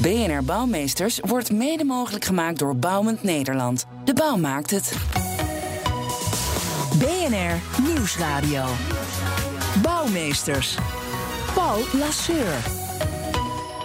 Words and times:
BNR 0.00 0.44
Bouwmeesters 0.44 1.20
wordt 1.20 1.52
mede 1.52 1.84
mogelijk 1.84 2.24
gemaakt 2.24 2.58
door 2.58 2.76
Bouwend 2.76 3.22
Nederland. 3.22 3.86
De 4.04 4.14
bouw 4.14 4.36
maakt 4.36 4.70
het. 4.70 4.92
BNR 6.98 7.82
Nieuwsradio. 7.82 8.64
Bouwmeesters. 9.82 10.76
Paul 11.54 11.78
Lasseur. 11.92 12.54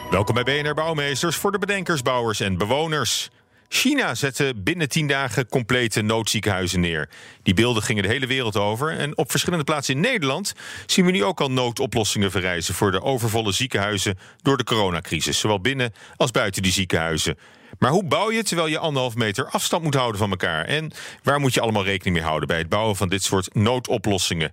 Welkom 0.10 0.44
bij 0.44 0.44
BNR 0.44 0.74
Bouwmeesters 0.74 1.36
voor 1.36 1.52
de 1.52 1.60
bedenkers, 1.60 2.02
bouwers 2.02 2.40
en 2.40 2.58
bewoners. 2.58 3.30
China 3.74 4.16
zette 4.16 4.54
binnen 4.56 4.90
tien 4.90 5.08
dagen 5.08 5.48
complete 5.48 6.02
noodziekenhuizen 6.02 6.80
neer. 6.80 7.10
Die 7.44 7.54
beelden 7.54 7.84
gingen 7.84 8.04
de 8.04 8.10
hele 8.10 8.28
wereld 8.28 8.56
over. 8.56 8.98
En 8.98 9.18
op 9.18 9.30
verschillende 9.30 9.64
plaatsen 9.64 9.96
in 9.96 10.02
Nederland 10.02 10.54
zien 10.86 11.06
we 11.06 11.12
nu 11.12 11.24
ook 11.24 11.42
al 11.42 11.52
noodoplossingen 11.52 12.32
verrijzen 12.32 12.74
voor 12.74 12.92
de 12.92 13.02
overvolle 13.02 13.52
ziekenhuizen 13.52 14.18
door 14.42 14.58
de 14.58 14.64
coronacrisis. 14.64 15.40
Zowel 15.40 15.62
binnen 15.62 15.94
als 16.16 16.32
buiten 16.32 16.62
die 16.62 16.72
ziekenhuizen. 16.72 17.38
Maar 17.80 17.92
hoe 17.92 18.06
bouw 18.06 18.32
je 18.32 18.44
terwijl 18.44 18.68
je 18.68 18.78
anderhalf 18.78 19.16
meter 19.16 19.50
afstand 19.50 19.84
moet 19.84 19.96
houden 19.96 20.20
van 20.20 20.30
elkaar? 20.30 20.66
En 20.66 20.92
waar 21.24 21.40
moet 21.40 21.54
je 21.54 21.62
allemaal 21.62 21.84
rekening 21.84 22.16
mee 22.16 22.26
houden 22.26 22.48
bij 22.48 22.58
het 22.58 22.70
bouwen 22.70 22.96
van 22.96 23.10
dit 23.10 23.24
soort 23.24 23.54
noodoplossingen? 23.56 24.52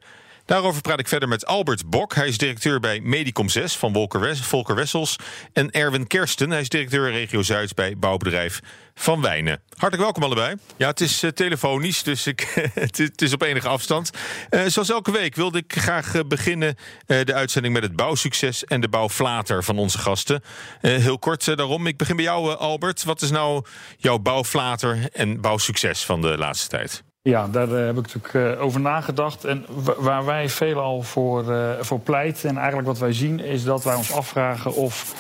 Daarover 0.49 0.83
praat 0.83 0.99
ik 0.99 1.09
verder 1.09 1.29
met 1.29 1.47
Albert 1.47 1.91
Bok. 1.91 2.15
Hij 2.15 2.29
is 2.29 2.39
directeur 2.39 2.81
bij 2.81 3.01
Medicom 3.01 3.49
6 3.49 3.77
van 3.77 4.09
Volker 4.35 4.75
Wessels. 4.75 5.17
En 5.53 5.71
Erwin 5.71 6.07
Kersten, 6.07 6.51
hij 6.51 6.61
is 6.61 6.69
directeur 6.69 7.11
regio 7.11 7.43
Zuid 7.43 7.75
bij 7.75 7.99
bouwbedrijf 7.99 8.61
Van 8.95 9.21
Wijnen. 9.21 9.61
Hartelijk 9.69 10.03
welkom 10.03 10.23
allebei. 10.23 10.57
Ja, 10.77 10.89
het 10.89 11.01
is 11.01 11.23
uh, 11.23 11.31
telefonisch, 11.31 12.03
dus 12.03 12.27
ik, 12.27 12.41
het 12.75 13.23
is 13.23 13.33
op 13.33 13.43
enige 13.43 13.69
afstand. 13.69 14.11
Uh, 14.51 14.61
zoals 14.67 14.91
elke 14.91 15.11
week 15.11 15.35
wilde 15.35 15.59
ik 15.59 15.75
graag 15.77 16.15
uh, 16.15 16.23
beginnen 16.29 16.77
de 17.07 17.35
uitzending 17.35 17.75
met 17.75 17.83
het 17.83 17.97
bouwsucces 17.97 18.65
en 18.65 18.81
de 18.81 18.89
bouwflater 18.89 19.65
van 19.65 19.79
onze 19.79 19.99
gasten. 19.99 20.43
heel 20.81 21.19
kort 21.19 21.45
daarom. 21.45 21.87
Ik 21.87 21.97
begin 21.97 22.17
bij 22.17 22.25
jou, 22.25 22.57
Albert. 22.57 23.05
Wat 23.05 23.23
is 23.23 23.31
nou 23.31 23.65
jouw 23.97 24.19
bouwflater 24.19 25.09
en 25.13 25.41
bouwsucces 25.41 26.05
van 26.05 26.21
de 26.21 26.39
laatste 26.39 26.69
tijd? 26.69 27.07
Ja, 27.29 27.49
daar 27.49 27.69
heb 27.69 27.99
ik 27.99 28.15
natuurlijk 28.15 28.61
over 28.61 28.81
nagedacht. 28.81 29.45
En 29.45 29.65
waar 29.99 30.25
wij 30.25 30.49
veelal 30.49 31.03
voor, 31.03 31.45
uh, 31.51 31.71
voor 31.81 32.01
pleiten, 32.01 32.49
en 32.49 32.57
eigenlijk 32.57 32.87
wat 32.87 32.99
wij 32.99 33.13
zien, 33.13 33.41
is 33.41 33.65
dat 33.65 33.85
wij 33.85 33.95
ons 33.95 34.13
afvragen 34.13 34.75
of 34.75 35.15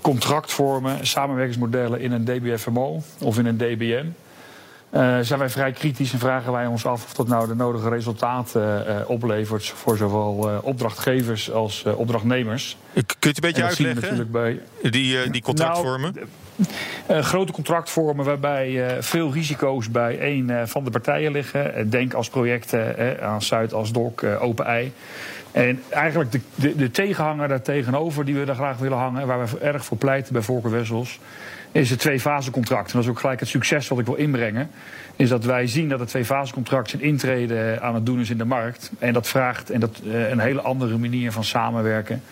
contractvormen, 0.00 1.06
samenwerkingsmodellen 1.06 2.00
in 2.00 2.12
een 2.12 2.24
DBFMO 2.24 3.02
of 3.20 3.38
in 3.38 3.46
een 3.46 3.56
DBM. 3.56 4.06
Uh, 4.94 5.18
zijn 5.20 5.38
wij 5.38 5.48
vrij 5.48 5.72
kritisch 5.72 6.12
en 6.12 6.18
vragen 6.18 6.52
wij 6.52 6.66
ons 6.66 6.86
af 6.86 7.04
of 7.04 7.14
dat 7.14 7.28
nou 7.28 7.48
de 7.48 7.54
nodige 7.54 7.88
resultaten 7.88 8.84
uh, 8.88 9.10
oplevert 9.10 9.66
voor 9.66 9.96
zowel 9.96 10.60
opdrachtgevers 10.62 11.50
als 11.50 11.84
opdrachtnemers. 11.96 12.76
Kun 12.92 13.02
je 13.20 13.28
het 13.28 13.36
een 13.36 13.52
beetje 13.52 13.64
uitleggen? 13.64 14.30
Bij... 14.30 14.60
Die, 14.82 15.30
die 15.30 15.42
contractvormen? 15.42 16.12
Nou, 16.14 16.26
grote 17.08 17.52
contractvormen 17.52 18.24
waarbij 18.24 18.70
uh, 18.70 19.02
veel 19.02 19.32
risico's 19.32 19.90
bij 19.90 20.18
één 20.18 20.48
uh, 20.48 20.62
van 20.64 20.84
de 20.84 20.90
partijen 20.90 21.32
liggen. 21.32 21.90
denk 21.90 22.14
als 22.14 22.28
projecten 22.28 23.20
aan 23.22 23.42
Zuid, 23.42 23.72
als 23.72 23.92
DOC, 23.92 24.22
Open 24.40 24.64
Ei. 24.64 24.92
En 25.52 25.82
eigenlijk 25.88 26.32
de, 26.32 26.40
de, 26.54 26.76
de, 26.76 26.90
tegenhanger 26.90 27.48
daar 27.48 27.62
tegenover 27.62 28.24
die 28.24 28.34
we 28.34 28.44
daar 28.44 28.54
graag 28.54 28.78
willen 28.78 28.98
hangen... 28.98 29.26
waar 29.26 29.46
we 29.46 29.58
erg 29.58 29.84
voor 29.84 29.96
pleiten 29.96 30.32
bij 30.32 30.42
Volker 30.42 30.70
Wessels... 30.70 31.20
is 31.72 31.90
het 31.90 31.98
twee-fase-contract. 31.98 32.86
En 32.86 32.92
dat 32.92 33.02
is 33.02 33.10
ook 33.10 33.20
gelijk 33.20 33.40
het 33.40 33.48
succes 33.48 33.88
wat 33.88 33.98
ik 33.98 34.06
wil 34.06 34.14
inbrengen. 34.14 34.70
Is 35.16 35.28
dat 35.28 35.44
wij 35.44 35.66
zien 35.66 35.88
dat 35.88 36.00
het 36.00 36.08
twee-fase-contract 36.08 36.90
zijn 36.90 37.02
intrede 37.02 37.78
aan 37.80 37.94
het 37.94 38.06
doen 38.06 38.20
is 38.20 38.30
in 38.30 38.38
de 38.38 38.44
markt. 38.44 38.90
En 38.98 39.12
dat 39.12 39.28
vraagt 39.28 39.70
en 39.70 39.80
dat, 39.80 40.00
een 40.30 40.38
hele 40.38 40.60
andere 40.60 40.98
manier 40.98 41.32
van 41.32 41.44
samenwerken 41.44 42.22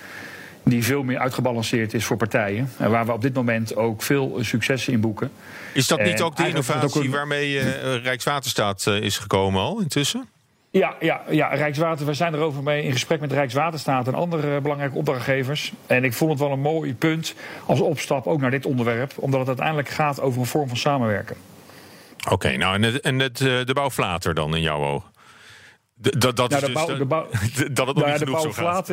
die 0.63 0.85
veel 0.85 1.03
meer 1.03 1.19
uitgebalanceerd 1.19 1.95
is 1.95 2.05
voor 2.05 2.17
partijen. 2.17 2.71
En 2.77 2.91
waar 2.91 3.07
we 3.07 3.13
op 3.13 3.23
dit 3.23 3.35
moment 3.35 3.77
ook 3.77 4.03
veel 4.03 4.39
successen 4.41 4.93
in 4.93 5.01
boeken. 5.01 5.31
Is 5.73 5.87
dat 5.87 6.03
niet 6.03 6.21
ook 6.21 6.37
de 6.37 6.49
innovatie 6.49 7.11
waarmee 7.11 7.55
uh, 7.55 7.65
Rijkswaterstaat 8.03 8.85
uh, 8.89 8.97
is 8.97 9.19
gekomen 9.19 9.61
al 9.61 9.81
intussen? 9.81 10.29
Ja, 10.71 10.97
ja, 11.01 11.23
ja, 11.31 11.49
Rijkswater, 11.49 12.07
we 12.07 12.15
zijn 12.15 12.35
erover 12.35 12.63
mee 12.63 12.83
in 12.83 12.93
gesprek 12.93 13.21
met 13.21 13.33
Rijkswaterstaat 13.33 14.07
en 14.07 14.15
andere 14.15 14.61
belangrijke 14.61 14.97
opdrachtgevers. 14.97 15.73
En 15.87 16.05
ik 16.05 16.13
vond 16.13 16.31
het 16.31 16.41
wel 16.41 16.51
een 16.51 16.61
mooi 16.61 16.95
punt 16.95 17.35
als 17.67 17.81
opstap 17.81 18.27
ook 18.27 18.41
naar 18.41 18.51
dit 18.51 18.67
onderwerp, 18.67 19.13
omdat 19.17 19.39
het 19.39 19.49
uiteindelijk 19.49 19.89
gaat 19.89 20.21
over 20.21 20.41
een 20.41 20.47
vorm 20.47 20.69
van 20.69 20.77
samenwerken. 20.77 21.37
Oké, 22.31 22.57
nou 22.57 22.75
en, 22.75 22.83
het, 22.83 23.01
en 23.01 23.19
het, 23.19 23.37
de 23.39 23.71
bouwflater 23.73 24.35
dan 24.35 24.57
in 24.57 24.63
jouw 24.63 24.85
oog? 24.85 25.11
Dat, 25.95 26.37
dat 26.37 26.53
is 26.53 26.61
dus 26.61 26.87
de 26.87 27.05
bouw, 27.05 27.27
dat 27.73 27.87
het 27.87 27.97
nog 27.97 28.07
nou, 28.07 28.11
niet 28.11 28.19
genoeg 28.19 28.41
zo 28.41 28.53
gaat. 28.53 28.91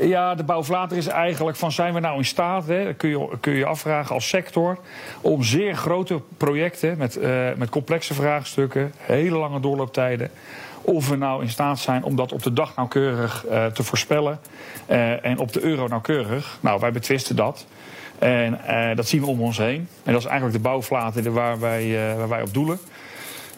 Ja, 0.00 0.34
de 0.34 0.42
bouwflater 0.42 0.96
is 0.96 1.06
eigenlijk 1.06 1.56
van 1.56 1.72
zijn 1.72 1.94
we 1.94 2.00
nou 2.00 2.16
in 2.16 2.24
staat, 2.24 2.66
hè, 2.66 2.94
kun, 2.94 3.08
je, 3.08 3.28
kun 3.40 3.52
je 3.52 3.66
afvragen 3.66 4.14
als 4.14 4.28
sector, 4.28 4.78
om 5.20 5.42
zeer 5.42 5.76
grote 5.76 6.20
projecten 6.36 6.98
met, 6.98 7.16
uh, 7.16 7.48
met 7.56 7.68
complexe 7.68 8.14
vraagstukken, 8.14 8.92
hele 8.98 9.36
lange 9.36 9.60
doorlooptijden, 9.60 10.30
of 10.82 11.08
we 11.08 11.16
nou 11.16 11.42
in 11.42 11.48
staat 11.48 11.78
zijn 11.78 12.02
om 12.02 12.16
dat 12.16 12.32
op 12.32 12.42
de 12.42 12.52
dag 12.52 12.76
nauwkeurig 12.76 13.44
uh, 13.50 13.66
te 13.66 13.82
voorspellen 13.82 14.40
uh, 14.90 15.24
en 15.24 15.38
op 15.38 15.52
de 15.52 15.62
euro 15.62 15.88
nauwkeurig. 15.88 16.58
Nou, 16.60 16.80
wij 16.80 16.92
betwisten 16.92 17.36
dat. 17.36 17.66
En 18.18 18.60
dat 18.94 19.08
zien 19.08 19.20
we 19.20 19.26
om 19.26 19.40
ons 19.40 19.58
heen. 19.58 19.88
En 20.04 20.12
dat 20.12 20.20
is 20.20 20.28
eigenlijk 20.28 20.56
de 20.56 20.68
bouwflater 20.68 21.32
waar 21.32 21.60
wij, 21.60 22.14
waar 22.16 22.28
wij 22.28 22.42
op 22.42 22.54
doelen. 22.54 22.78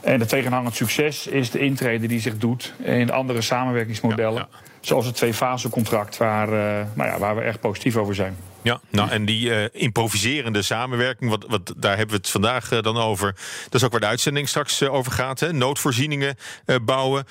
En 0.01 0.19
de 0.19 0.27
tegenhangend 0.27 0.75
succes 0.75 1.27
is 1.27 1.51
de 1.51 1.59
intrede 1.59 2.07
die 2.07 2.21
zich 2.21 2.39
doet 2.39 2.73
in 2.83 3.11
andere 3.11 3.41
samenwerkingsmodellen. 3.41 4.49
Zoals 4.81 5.07
het 5.07 5.15
twee-fase-contract, 5.15 6.17
waar, 6.17 6.49
uh, 6.49 6.87
nou 6.95 7.09
ja, 7.09 7.19
waar 7.19 7.37
we 7.37 7.43
echt 7.43 7.61
positief 7.61 7.97
over 7.97 8.15
zijn. 8.15 8.37
Ja, 8.63 8.81
nou 8.91 9.11
en 9.11 9.25
die 9.25 9.49
uh, 9.49 9.65
improviserende 9.73 10.63
samenwerking, 10.63 11.31
wat, 11.31 11.45
wat, 11.49 11.75
daar 11.77 11.97
hebben 11.97 12.15
we 12.15 12.21
het 12.21 12.31
vandaag 12.31 12.71
uh, 12.71 12.83
dan 12.83 12.97
over. 12.97 13.35
Dat 13.65 13.75
is 13.75 13.85
ook 13.85 13.91
waar 13.91 14.01
de 14.01 14.07
uitzending 14.07 14.49
straks 14.49 14.83
over 14.83 15.13
gaat. 15.13 15.41
Hè? 15.41 15.53
Noodvoorzieningen 15.53 16.37
bouwen. 16.83 17.27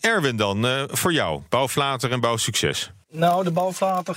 Erwin 0.00 0.36
dan, 0.36 0.66
voor 0.90 1.12
jou, 1.12 1.42
bouwflater 1.48 2.12
en 2.12 2.20
bouwsucces. 2.20 2.92
Nou, 3.10 3.44
de 3.44 3.50
bouwflater, 3.50 4.16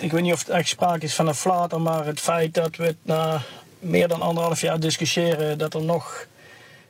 ik 0.00 0.12
weet 0.12 0.22
niet 0.22 0.32
of 0.32 0.38
het 0.38 0.48
echt 0.48 0.68
sprake 0.68 1.04
is 1.04 1.14
van 1.14 1.28
een 1.28 1.34
flater, 1.34 1.80
maar 1.80 2.06
het 2.06 2.20
feit 2.20 2.54
dat 2.54 2.76
we 2.76 2.84
het 2.84 2.96
na 3.02 3.42
meer 3.78 4.08
dan 4.08 4.22
anderhalf 4.22 4.60
jaar 4.60 4.80
discussiëren, 4.80 5.58
dat 5.58 5.74
er 5.74 5.82
nog 5.82 6.26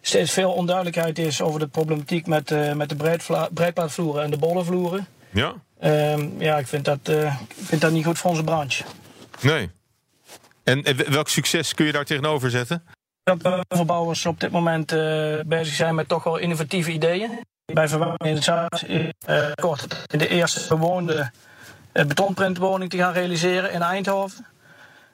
steeds 0.01 0.33
veel 0.33 0.53
onduidelijkheid 0.53 1.19
is 1.19 1.41
over 1.41 1.61
de 1.61 1.67
problematiek 1.67 2.27
met, 2.27 2.75
met 2.75 2.89
de 2.89 3.19
breedplaatvloeren 3.53 4.23
en 4.23 4.31
de 4.31 4.39
bollenvloeren. 4.39 5.07
Ja? 5.31 5.55
Um, 5.83 6.35
ja, 6.39 6.59
ik 6.59 6.67
vind, 6.67 6.85
dat, 6.85 7.09
uh, 7.09 7.41
ik 7.57 7.65
vind 7.65 7.81
dat 7.81 7.93
niet 7.93 8.05
goed 8.05 8.19
voor 8.19 8.31
onze 8.31 8.45
branche. 8.45 8.85
Nee. 9.41 9.71
En, 10.65 10.83
en 10.83 11.13
welk 11.13 11.29
succes 11.29 11.75
kun 11.75 11.87
je 11.87 11.93
daar 11.93 12.05
tegenover 12.05 12.51
zetten? 12.51 12.85
Dat 13.23 13.65
verbouwers 13.69 14.27
op 14.27 14.41
dit 14.41 14.51
moment 14.51 14.93
uh, 14.93 15.35
bezig 15.47 15.75
zijn 15.75 15.95
met 15.95 16.09
toch 16.09 16.25
wel 16.25 16.37
innovatieve 16.37 16.93
ideeën. 16.93 17.45
Bij 17.73 17.89
verwarming 17.89 18.25
in 18.25 18.35
het 18.35 18.45
Zuid 18.45 18.87
uh, 18.89 19.47
kort 19.55 20.07
de 20.07 20.29
eerste 20.29 20.69
bewoonde 20.69 21.31
betonprintwoning 21.93 22.91
te 22.91 22.97
gaan 22.97 23.13
realiseren 23.13 23.73
in 23.73 23.83
Eindhoven. 23.83 24.47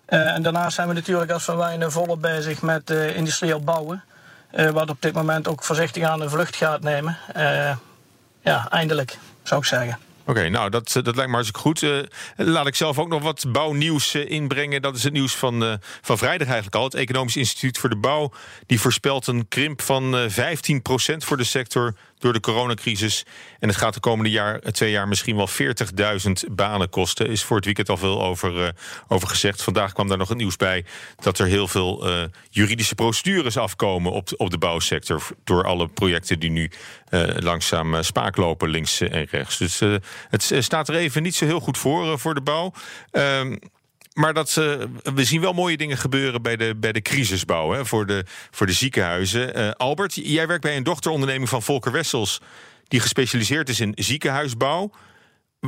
en 0.06 0.42
daarnaast 0.42 0.74
zijn 0.74 0.88
we 0.88 0.94
natuurlijk 0.94 1.30
als 1.30 1.44
Van 1.44 1.56
Wijnen 1.56 1.92
volop 1.92 2.22
bezig 2.22 2.62
met 2.62 2.90
industrieel 2.90 3.60
bouwen. 3.60 4.04
Wat 4.50 4.90
op 4.90 5.02
dit 5.02 5.12
moment 5.12 5.48
ook 5.48 5.62
voorzichtig 5.62 6.02
aan 6.02 6.18
de 6.18 6.28
vlucht 6.28 6.56
gaat 6.56 6.82
nemen. 6.82 7.18
ja, 8.42 8.68
eindelijk 8.70 9.18
zou 9.42 9.60
ik 9.60 9.66
zeggen. 9.66 9.98
Oké, 10.26 10.48
nou 10.48 10.70
dat, 10.70 10.92
dat 10.92 11.16
lijkt 11.16 11.30
me 11.30 11.36
hartstikke 11.36 11.60
goed. 11.60 11.84
Laat 12.36 12.66
ik 12.66 12.74
zelf 12.74 12.98
ook 12.98 13.08
nog 13.08 13.22
wat 13.22 13.44
bouwnieuws 13.48 14.14
inbrengen. 14.14 14.82
Dat 14.82 14.96
is 14.96 15.02
het 15.02 15.12
nieuws 15.12 15.36
van, 15.36 15.78
van 16.00 16.18
vrijdag 16.18 16.46
eigenlijk 16.46 16.76
al. 16.76 16.84
Het 16.84 16.94
Economisch 16.94 17.36
Instituut 17.36 17.78
voor 17.78 17.88
de 17.88 17.96
Bouw 17.96 18.32
die 18.66 18.80
voorspelt 18.80 19.26
een 19.26 19.48
krimp 19.48 19.82
van 19.82 20.30
15% 20.30 20.34
voor 21.16 21.36
de 21.36 21.44
sector 21.44 21.94
door 22.18 22.32
de 22.32 22.40
coronacrisis. 22.40 23.24
En 23.58 23.68
het 23.68 23.76
gaat 23.76 23.94
de 23.94 24.00
komende 24.00 24.30
jaar, 24.30 24.60
twee 24.60 24.90
jaar 24.90 25.08
misschien 25.08 25.36
wel 25.36 25.48
40.000 25.48 26.52
banen 26.52 26.90
kosten. 26.90 27.26
Is 27.28 27.42
voor 27.42 27.56
het 27.56 27.64
weekend 27.64 27.88
al 27.88 27.96
veel 27.96 28.22
over, 28.22 28.74
over 29.08 29.28
gezegd. 29.28 29.62
Vandaag 29.62 29.92
kwam 29.92 30.08
daar 30.08 30.18
nog 30.18 30.28
het 30.28 30.38
nieuws 30.38 30.56
bij 30.56 30.84
dat 31.16 31.38
er 31.38 31.46
heel 31.46 31.68
veel 31.68 32.06
juridische 32.50 32.94
procedures 32.94 33.56
afkomen 33.56 34.12
op, 34.12 34.28
op 34.36 34.50
de 34.50 34.58
bouwsector. 34.58 35.22
Door 35.44 35.64
alle 35.64 35.88
projecten 35.88 36.38
die 36.38 36.50
nu 36.50 36.70
langzaam 37.38 38.02
spaak 38.02 38.36
lopen 38.36 38.68
links 38.68 39.00
en 39.00 39.26
rechts. 39.30 39.56
Dus 39.56 39.80
het 40.28 40.52
staat 40.58 40.88
er 40.88 40.94
even 40.94 41.22
niet 41.22 41.34
zo 41.34 41.44
heel 41.44 41.60
goed 41.60 41.78
voor, 41.78 42.18
voor 42.18 42.34
de 42.34 42.40
bouw. 42.40 42.72
Maar 44.16 44.34
dat, 44.34 44.54
we 45.14 45.24
zien 45.24 45.40
wel 45.40 45.52
mooie 45.52 45.76
dingen 45.76 45.96
gebeuren 45.96 46.42
bij 46.42 46.56
de, 46.56 46.74
bij 46.76 46.92
de 46.92 47.02
crisisbouw 47.02 47.72
hè, 47.72 47.84
voor, 47.84 48.06
de, 48.06 48.24
voor 48.50 48.66
de 48.66 48.72
ziekenhuizen. 48.72 49.76
Albert, 49.76 50.14
jij 50.14 50.46
werkt 50.46 50.62
bij 50.62 50.76
een 50.76 50.82
dochteronderneming 50.82 51.48
van 51.48 51.62
Volker 51.62 51.92
Wessels, 51.92 52.40
die 52.88 53.00
gespecialiseerd 53.00 53.68
is 53.68 53.80
in 53.80 53.92
ziekenhuisbouw. 53.94 54.90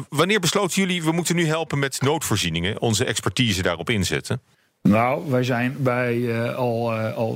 Wanneer 0.08 0.40
besloten 0.40 0.82
jullie, 0.82 1.02
we 1.02 1.12
moeten 1.12 1.36
nu 1.36 1.46
helpen 1.46 1.78
met 1.78 2.00
noodvoorzieningen, 2.00 2.80
onze 2.80 3.04
expertise 3.04 3.62
daarop 3.62 3.90
inzetten? 3.90 4.40
Nou, 4.82 5.30
wij 5.30 5.42
zijn 5.42 5.76
bij 5.78 6.16
uh, 6.16 6.54
al, 6.54 6.94
uh, 6.94 7.16
al, 7.16 7.34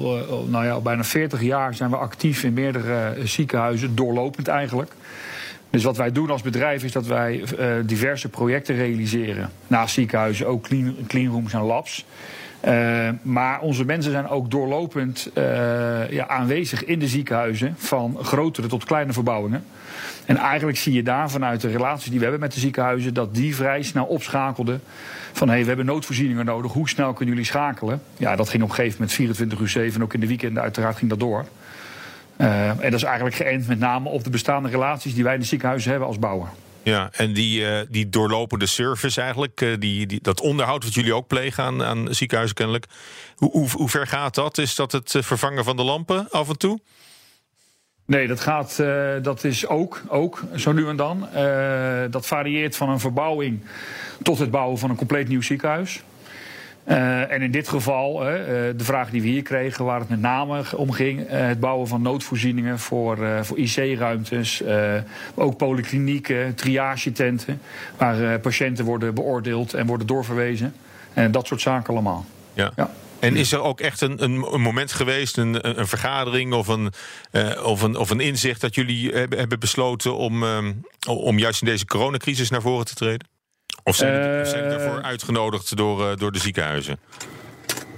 nou 0.49 0.65
ja, 0.65 0.71
al 0.71 0.83
bijna 0.83 1.05
40 1.05 1.43
jaar 1.43 1.75
zijn 1.75 1.91
we 1.91 1.97
actief 1.97 2.43
in 2.43 2.53
meerdere 2.53 3.17
ziekenhuizen, 3.27 3.95
doorlopend 3.95 4.49
eigenlijk. 4.49 4.93
Dus 5.73 5.85
wat 5.85 5.97
wij 5.97 6.13
doen 6.13 6.31
als 6.31 6.43
bedrijf 6.43 6.85
is 6.85 6.93
dat 6.93 7.07
wij 7.07 7.45
diverse 7.85 8.29
projecten 8.29 8.75
realiseren. 8.75 9.51
Naast 9.67 9.95
ziekenhuizen 9.95 10.47
ook 10.47 10.63
clean, 10.63 10.97
cleanrooms 11.07 11.53
en 11.53 11.61
labs. 11.61 12.05
maar 13.23 13.61
onze 13.61 13.85
mensen 13.85 14.13
zijn 14.13 14.29
ook 14.29 14.51
doorlopend 14.51 15.31
ja, 16.11 16.29
aanwezig 16.29 16.85
in 16.85 16.99
de 16.99 17.09
ziekenhuizen, 17.09 17.75
van 17.79 18.19
grotere 18.23 18.67
tot 18.67 18.85
kleine 18.85 19.13
verbouwingen. 19.13 19.65
En 20.27 20.37
eigenlijk 20.37 20.79
zie 20.79 20.93
je 20.93 21.03
daar 21.03 21.31
vanuit 21.31 21.61
de 21.61 21.69
relaties 21.69 22.09
die 22.09 22.19
we 22.19 22.23
hebben 22.23 22.41
met 22.41 22.53
de 22.53 22.61
ziekenhuizen, 22.61 23.15
dat 23.15 23.35
die 23.35 23.57
vrij 23.57 23.83
snel 23.83 24.05
opschakelden. 24.05 24.83
Van 25.33 25.49
hé, 25.49 25.53
hey, 25.53 25.63
we 25.63 25.69
hebben 25.69 25.87
noodvoorzieningen 25.87 26.45
nodig, 26.45 26.73
hoe 26.73 26.89
snel 26.89 27.13
kunnen 27.13 27.35
jullie 27.35 27.51
schakelen? 27.51 28.03
Ja, 28.17 28.37
dat 28.37 28.49
ging 28.49 28.63
op 28.63 28.69
een 28.69 28.75
gegeven 28.75 28.97
moment 28.99 29.17
24 29.17 29.61
uur 29.61 29.69
7, 29.69 30.03
ook 30.03 30.15
in 30.15 30.21
de 30.21 30.27
weekenden 30.27 30.63
uiteraard 30.63 30.97
ging 30.97 31.11
dat 31.11 31.21
door. 31.21 31.45
Uh, 32.43 32.69
en 32.69 32.81
dat 32.81 32.93
is 32.93 33.03
eigenlijk 33.03 33.37
geënt 33.37 33.67
met 33.67 33.79
name 33.79 34.09
op 34.09 34.25
de 34.25 34.31
bestaande 34.31 34.69
relaties 34.69 35.15
die 35.15 35.25
wij 35.25 35.35
in 35.35 35.41
de 35.41 35.47
ziekenhuizen 35.47 35.91
hebben 35.91 36.09
als 36.09 36.19
bouwer. 36.19 36.49
Ja, 36.83 37.11
en 37.13 37.33
die, 37.33 37.61
uh, 37.61 37.79
die 37.89 38.09
doorlopende 38.09 38.67
service 38.67 39.21
eigenlijk, 39.21 39.61
uh, 39.61 39.77
die, 39.79 40.07
die, 40.07 40.19
dat 40.23 40.41
onderhoud 40.41 40.85
wat 40.85 40.95
jullie 40.95 41.15
ook 41.15 41.27
plegen 41.27 41.65
aan, 41.65 41.83
aan 41.83 42.15
ziekenhuizen 42.15 42.57
kennelijk. 42.57 42.87
Hoe, 43.37 43.51
hoe, 43.51 43.69
hoe 43.71 43.89
ver 43.89 44.07
gaat 44.07 44.35
dat? 44.35 44.59
Is 44.59 44.75
dat 44.75 44.93
het 44.93 45.17
vervangen 45.21 45.65
van 45.65 45.77
de 45.77 45.83
lampen 45.83 46.31
af 46.31 46.49
en 46.49 46.59
toe? 46.59 46.81
Nee, 48.07 48.27
dat, 48.27 48.41
gaat, 48.41 48.79
uh, 48.81 49.13
dat 49.23 49.45
is 49.45 49.67
ook, 49.67 50.03
ook 50.09 50.43
zo 50.57 50.73
nu 50.73 50.89
en 50.89 50.97
dan. 50.97 51.29
Dat 52.11 52.27
varieert 52.27 52.77
van 52.77 52.89
een 52.89 53.01
verbouwing 53.01 53.61
tot 54.23 54.39
het 54.39 54.51
bouwen 54.51 54.79
van 54.79 54.91
een 54.91 54.97
compleet 54.97 55.29
nieuw 55.29 55.43
ziekenhuis. 55.43 56.03
Uh, 56.89 57.33
en 57.33 57.43
in 57.43 57.51
dit 57.51 57.69
geval, 57.69 58.19
de 58.19 58.75
vraag 58.77 59.11
die 59.11 59.23
we 59.23 59.29
hier 59.29 59.43
kregen, 59.43 59.85
waar 59.85 60.01
het 60.01 60.09
met 60.09 60.21
name 60.21 60.63
om 60.77 60.93
ging, 60.93 61.29
het 61.29 61.61
bouwen 61.61 61.89
van 61.89 62.03
noodvoorzieningen 62.03 62.79
voor, 62.79 63.19
voor 63.43 63.59
IC-ruimtes, 63.59 64.63
ook 65.35 65.57
polyklinieken, 65.57 66.55
triagetenten, 66.55 67.61
waar 67.97 68.41
patiënten 68.41 68.85
worden 68.85 69.15
beoordeeld 69.15 69.75
en 69.75 69.87
worden 69.87 70.07
doorverwezen. 70.07 70.75
En 71.13 71.31
dat 71.31 71.47
soort 71.47 71.61
zaken 71.61 71.93
allemaal. 71.93 72.27
ja. 72.55 72.73
ja. 72.77 72.91
En 73.23 73.37
is 73.37 73.53
er 73.53 73.61
ook 73.61 73.81
echt 73.81 74.01
een, 74.01 74.23
een, 74.23 74.53
een 74.53 74.61
moment 74.61 74.93
geweest, 74.93 75.37
een, 75.37 75.79
een 75.79 75.87
vergadering 75.87 76.53
of 76.53 76.69
een, 76.69 76.93
of, 77.65 77.83
een, 77.83 77.97
of 77.97 78.11
een 78.11 78.21
inzicht 78.21 78.61
dat 78.61 78.75
jullie 78.75 79.13
hebben, 79.13 79.39
hebben 79.39 79.59
besloten 79.59 80.17
om, 80.17 80.43
um, 80.43 80.85
om 81.07 81.39
juist 81.39 81.63
in 81.63 81.69
deze 81.69 81.87
coronacrisis 81.87 82.51
naar 82.51 82.63
voren 82.63 82.87
te 82.87 82.95
treden? 82.95 83.32
Of 83.85 83.97
zijn, 83.97 84.39
uh, 84.39 84.45
zijn 84.45 84.69
daarvoor 84.69 85.03
uitgenodigd 85.03 85.77
door, 85.77 86.11
uh, 86.11 86.17
door 86.17 86.33
de 86.33 86.39
ziekenhuizen? 86.39 86.99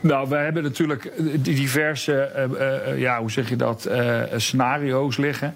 Nou, 0.01 0.29
we 0.29 0.37
hebben 0.37 0.63
natuurlijk 0.63 1.13
diverse, 1.37 2.49
ja, 2.97 3.21
hoe 3.21 3.31
zeg 3.31 3.49
je 3.49 3.57
dat, 3.57 3.89
scenario's 4.37 5.17
liggen. 5.17 5.55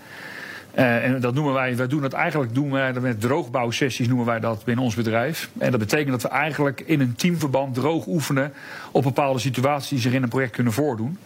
En 0.74 1.20
dat 1.20 1.34
noemen 1.34 1.52
wij, 1.52 1.76
wij 1.76 1.86
doen 1.86 2.00
dat 2.00 2.12
eigenlijk 2.12 2.54
doen 2.54 2.70
wij 2.70 2.92
met 2.92 3.20
droogbouwsessies 3.20 4.08
noemen 4.08 4.26
wij 4.26 4.40
dat 4.40 4.64
binnen 4.64 4.84
ons 4.84 4.94
bedrijf. 4.94 5.50
En 5.58 5.70
dat 5.70 5.80
betekent 5.80 6.10
dat 6.10 6.22
we 6.22 6.28
eigenlijk 6.28 6.80
in 6.80 7.00
een 7.00 7.14
teamverband 7.14 7.74
droog 7.74 8.06
oefenen 8.06 8.52
op 8.90 9.02
bepaalde 9.02 9.38
situaties 9.38 9.88
die 9.88 9.98
zich 9.98 10.12
in 10.12 10.22
een 10.22 10.28
project 10.28 10.52
kunnen 10.52 10.72
voordoen. 10.72 11.18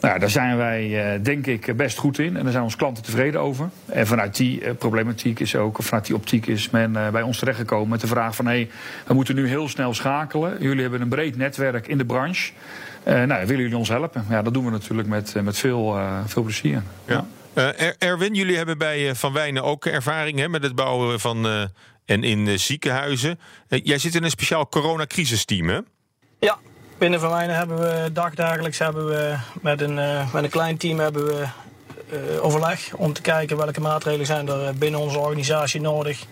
Nou, 0.00 0.14
ja, 0.14 0.20
daar 0.20 0.30
zijn 0.30 0.56
wij 0.56 1.14
uh, 1.14 1.24
denk 1.24 1.46
ik 1.46 1.76
best 1.76 1.98
goed 1.98 2.18
in 2.18 2.36
en 2.36 2.42
daar 2.42 2.52
zijn 2.52 2.64
onze 2.64 2.76
klanten 2.76 3.02
tevreden 3.02 3.40
over. 3.40 3.70
En 3.86 4.06
vanuit 4.06 4.36
die 4.36 4.60
uh, 4.60 4.70
problematiek 4.78 5.40
is 5.40 5.56
ook, 5.56 5.78
of 5.78 5.84
vanuit 5.86 6.06
die 6.06 6.14
optiek 6.14 6.46
is 6.46 6.70
men 6.70 6.92
bij 6.92 7.22
ons 7.22 7.38
terechtgekomen 7.38 7.88
met 7.88 8.00
de 8.00 8.06
vraag 8.06 8.36
van 8.36 8.46
hé, 8.46 8.52
hey, 8.52 8.70
we 9.06 9.14
moeten 9.14 9.34
nu 9.34 9.48
heel 9.48 9.68
snel 9.68 9.94
schakelen. 9.94 10.56
Jullie 10.60 10.82
hebben 10.82 11.00
een 11.00 11.08
breed 11.08 11.36
netwerk 11.36 11.88
in 11.88 11.98
de 11.98 12.04
branche. 12.04 12.52
nou, 13.04 13.26
willen 13.26 13.62
jullie 13.62 13.76
ons 13.76 13.88
helpen? 13.88 14.24
Ja, 14.28 14.42
dat 14.42 14.54
doen 14.54 14.64
we 14.64 14.70
natuurlijk 14.70 15.08
met, 15.08 15.34
met 15.42 15.58
veel, 15.58 15.98
veel 16.26 16.42
plezier. 16.42 16.82
Ja. 17.06 17.26
Uh, 17.58 17.68
Erwin, 17.98 18.34
jullie 18.34 18.56
hebben 18.56 18.78
bij 18.78 19.14
Van 19.14 19.32
Wijnen 19.32 19.62
ook 19.62 19.86
ervaring 19.86 20.38
hè, 20.38 20.48
met 20.48 20.62
het 20.62 20.74
bouwen 20.74 21.20
van 21.20 21.46
uh, 21.46 21.62
en 22.04 22.24
in 22.24 22.58
ziekenhuizen. 22.58 23.38
Uh, 23.68 23.80
jij 23.84 23.98
zit 23.98 24.14
in 24.14 24.24
een 24.24 24.30
speciaal 24.30 24.68
coronacrisisteam, 24.68 25.68
hè? 25.68 25.78
Ja, 26.40 26.58
binnen 26.98 27.20
Van 27.20 27.30
Wijnen 27.30 27.56
hebben 27.56 27.78
we 27.78 28.12
dagdagelijks 28.12 28.78
hebben 28.78 29.06
we 29.06 29.36
met 29.60 29.80
een, 29.80 29.94
met 30.32 30.44
een 30.44 30.50
klein 30.50 30.76
team 30.76 30.98
hebben 30.98 31.26
we 31.26 31.46
overleg 32.40 32.94
om 32.94 33.12
te 33.12 33.20
kijken 33.20 33.56
welke 33.56 33.80
maatregelen 33.80 34.26
zijn 34.26 34.48
er 34.48 34.74
binnen 34.74 35.00
onze 35.00 35.18
organisatie 35.18 35.80
nodig. 35.80 36.24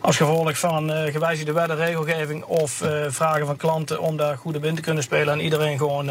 Als 0.00 0.16
gevolg 0.16 0.58
van 0.58 0.90
gewijzigde 0.90 1.52
wet 1.52 1.70
en 1.70 1.76
regelgeving 1.76 2.44
of 2.44 2.84
vragen 3.08 3.46
van 3.46 3.56
klanten 3.56 4.00
om 4.00 4.16
daar 4.16 4.36
goede 4.36 4.60
wind 4.60 4.76
te 4.76 4.82
kunnen 4.82 5.02
spelen 5.02 5.34
en 5.34 5.40
iedereen 5.40 5.78
gewoon 5.78 6.10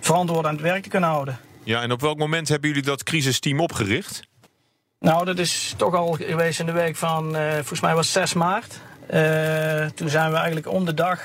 verantwoord 0.00 0.46
aan 0.46 0.52
het 0.52 0.62
werk 0.62 0.82
te 0.82 0.88
kunnen 0.88 1.08
houden. 1.08 1.38
Ja, 1.62 1.82
en 1.82 1.92
op 1.92 2.00
welk 2.00 2.18
moment 2.18 2.48
hebben 2.48 2.68
jullie 2.68 2.84
dat 2.84 3.02
crisisteam 3.02 3.60
opgericht? 3.60 4.22
Nou, 5.00 5.24
dat 5.24 5.38
is 5.38 5.74
toch 5.76 5.94
al 5.94 6.12
geweest 6.12 6.60
in 6.60 6.66
de 6.66 6.72
week 6.72 6.96
van, 6.96 7.36
volgens 7.54 7.80
mij 7.80 7.94
was 7.94 8.12
6 8.12 8.34
maart. 8.34 8.80
Toen 9.94 10.08
zijn 10.08 10.30
we 10.30 10.36
eigenlijk 10.36 10.68
om 10.68 10.84
de 10.84 10.94
dag 10.94 11.20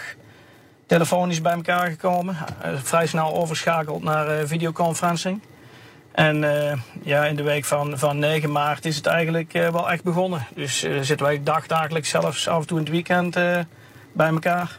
telefonisch 0.94 1.42
bij 1.42 1.54
elkaar 1.54 1.90
gekomen. 1.90 2.38
Uh, 2.66 2.72
vrij 2.84 3.08
snel 3.08 3.34
overschakeld 3.34 4.04
naar 4.04 4.48
videoconferencing. 4.48 5.42
En 6.12 6.38
ja, 7.04 7.26
in 7.26 7.36
de 7.36 7.44
week 7.44 7.66
van, 7.66 8.00
van 8.00 8.20
9 8.20 8.52
maart 8.52 8.86
is 8.86 8.96
het 8.96 9.06
eigenlijk 9.06 9.52
wel 9.52 9.92
echt 9.92 10.04
begonnen. 10.04 10.48
Dus 10.56 10.80
zitten 10.80 11.26
wij 11.26 11.44
dagdagelijks 11.44 12.10
zelfs 12.10 12.48
af 12.48 12.62
en 12.62 12.68
toe 12.68 12.78
in 12.78 12.84
het 12.84 12.94
weekend 12.94 13.34
bij 14.14 14.28
elkaar. 14.28 14.78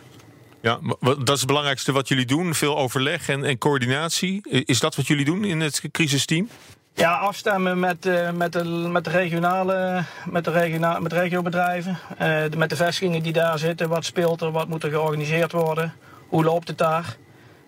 Ja, 0.60 0.78
dat 1.00 1.28
is 1.28 1.38
het 1.38 1.46
belangrijkste 1.46 1.92
wat 1.92 2.08
jullie 2.08 2.26
doen. 2.26 2.54
Veel 2.54 2.78
overleg 2.78 3.28
en, 3.28 3.44
en 3.44 3.58
coördinatie. 3.58 4.40
Is 4.64 4.80
dat 4.80 4.96
wat 4.96 5.06
jullie 5.06 5.24
doen 5.24 5.44
in 5.44 5.60
het 5.60 5.82
crisisteam? 5.90 6.48
Ja, 6.96 7.16
afstemmen 7.16 7.80
met, 7.80 8.06
uh, 8.06 8.30
met, 8.30 8.52
de, 8.52 8.64
met 8.64 9.04
de 9.04 9.10
regionale, 9.10 10.04
met 10.30 10.44
de 10.44 10.50
regionale, 10.50 11.00
met 11.00 11.12
regiobedrijven. 11.12 11.98
Uh, 12.22 12.42
met 12.56 12.70
de 12.70 12.76
vestigingen 12.76 13.22
die 13.22 13.32
daar 13.32 13.58
zitten. 13.58 13.88
Wat 13.88 14.04
speelt 14.04 14.40
er, 14.40 14.50
wat 14.50 14.68
moet 14.68 14.82
er 14.82 14.90
georganiseerd 14.90 15.52
worden? 15.52 15.94
Hoe 16.28 16.44
loopt 16.44 16.68
het 16.68 16.78
daar? 16.78 17.16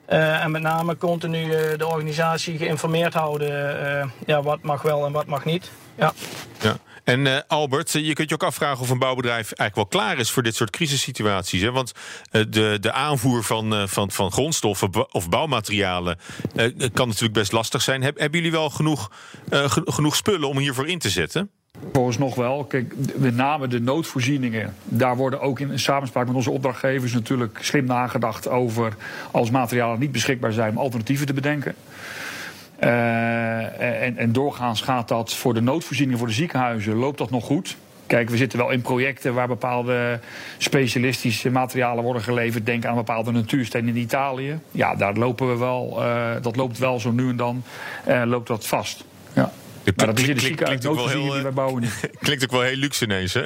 Uh, 0.09 0.45
en 0.45 0.51
met 0.51 0.63
name 0.63 0.97
continu 0.97 1.49
de 1.77 1.87
organisatie 1.87 2.59
geïnformeerd 2.59 3.15
houden. 3.15 4.13
ja, 4.27 4.43
wat 4.43 4.63
mag 4.63 4.83
wel 4.83 5.07
en 5.07 5.13
wat 5.13 5.27
mag 5.27 5.45
niet. 5.45 5.71
Ja. 5.95 6.13
ja. 6.61 6.77
En 7.07 7.27
uh, 7.27 7.37
Albert, 7.47 7.93
je 7.93 8.13
kunt 8.13 8.29
je 8.29 8.35
ook 8.35 8.43
afvragen 8.43 8.81
of 8.81 8.91
een 8.91 8.99
bouwbedrijf 8.99 9.53
eigenlijk 9.53 9.75
wel 9.75 10.03
klaar 10.03 10.19
is 10.19 10.31
voor 10.31 10.43
dit 10.43 10.55
soort 10.55 10.71
crisissituaties. 10.71 11.61
Hè? 11.61 11.73
Want 11.73 11.93
uh, 12.33 12.43
de, 12.49 12.79
de 12.81 12.93
aanvoer 12.93 13.43
van, 13.43 13.89
van, 13.89 14.11
van 14.11 14.33
grondstoffen 14.33 15.15
of 15.15 15.29
bouwmaterialen 15.29 16.19
kan 16.93 17.09
natuurlijk 17.09 17.33
best 17.33 17.53
lastig 17.53 17.83
zijn. 17.83 18.03
Heb, 18.03 18.19
hebben 18.19 18.39
jullie 18.41 18.57
wel 18.57 18.71
genoeg, 18.71 19.11
genoeg 19.85 20.17
spullen 20.17 20.49
om 20.49 20.59
hiervoor 20.59 20.89
in 20.89 20.99
te 20.99 21.11
zetten? 21.11 21.51
Volgens 21.93 22.19
nog 22.19 22.35
wel. 22.35 22.65
Kijk, 22.65 22.95
met 23.17 23.35
name 23.35 23.69
de 23.69 23.81
noodvoorzieningen. 23.81 24.75
Daar 24.85 25.17
worden 25.17 25.41
ook 25.41 25.61
in 25.61 25.79
samenspraak 25.79 26.27
met 26.27 26.37
onze 26.37 26.51
opdrachtgevers 26.51 27.13
natuurlijk 27.13 27.59
slim 27.61 27.85
nagedacht 27.85 28.49
over 28.49 28.97
als 29.31 29.51
materialen 29.51 30.01
niet 30.01 30.13
beschikbaar 30.13 30.53
zijn 30.53 30.77
alternatieven 30.77 31.27
te 31.27 31.33
bedenken. 31.33 31.75
Uh, 32.81 34.03
en, 34.03 34.17
en, 34.17 34.33
doorgaans 34.33 34.81
gaat 34.81 35.09
dat 35.09 35.35
voor 35.35 35.55
de 35.55 35.61
noodvoorzieningen 35.61 36.19
voor 36.19 36.29
de 36.29 36.35
ziekenhuizen, 36.35 36.95
loopt 36.95 37.19
dat 37.19 37.31
nog 37.31 37.45
goed. 37.45 37.77
Kijk, 38.07 38.31
we 38.31 38.37
zitten 38.37 38.59
wel 38.59 38.71
in 38.71 38.81
projecten 38.81 39.35
waar 39.35 39.49
bepaalde 39.49 40.21
specialistische 40.59 41.51
materialen 41.51 42.05
worden 42.05 42.23
geleverd. 42.23 42.67
Denk 42.67 42.85
aan 42.85 42.95
bepaalde 42.95 43.33
natuurstenen 43.33 43.89
in 43.89 44.01
Italië. 44.01 44.59
Ja, 44.71 44.95
daar 44.95 45.15
lopen 45.15 45.49
we 45.49 45.57
wel, 45.57 45.97
uh, 45.99 46.31
dat 46.43 46.57
loopt 46.57 46.79
wel 46.79 47.01
zo 47.01 47.11
nu 47.11 47.29
en 47.29 47.37
dan, 47.37 47.63
uh, 48.09 48.23
loopt 48.25 48.49
dat 48.49 48.67
vast. 48.67 49.05
Ja. 49.33 49.53
Maar 49.97 50.07
dat 50.07 50.19
is 50.19 50.29
in 50.29 50.35
de 50.35 50.41
ziekenhuis 50.41 50.81
noodvoorzieningen 50.81 51.33
die 51.33 51.43
wij 51.43 51.53
bouwen 51.53 51.83
niet. 51.83 52.11
Klinkt 52.21 52.45
ook 52.45 52.51
wel 52.51 52.61
heel 52.61 52.77
luxe 52.77 53.05
ineens, 53.05 53.35
hè? 53.35 53.45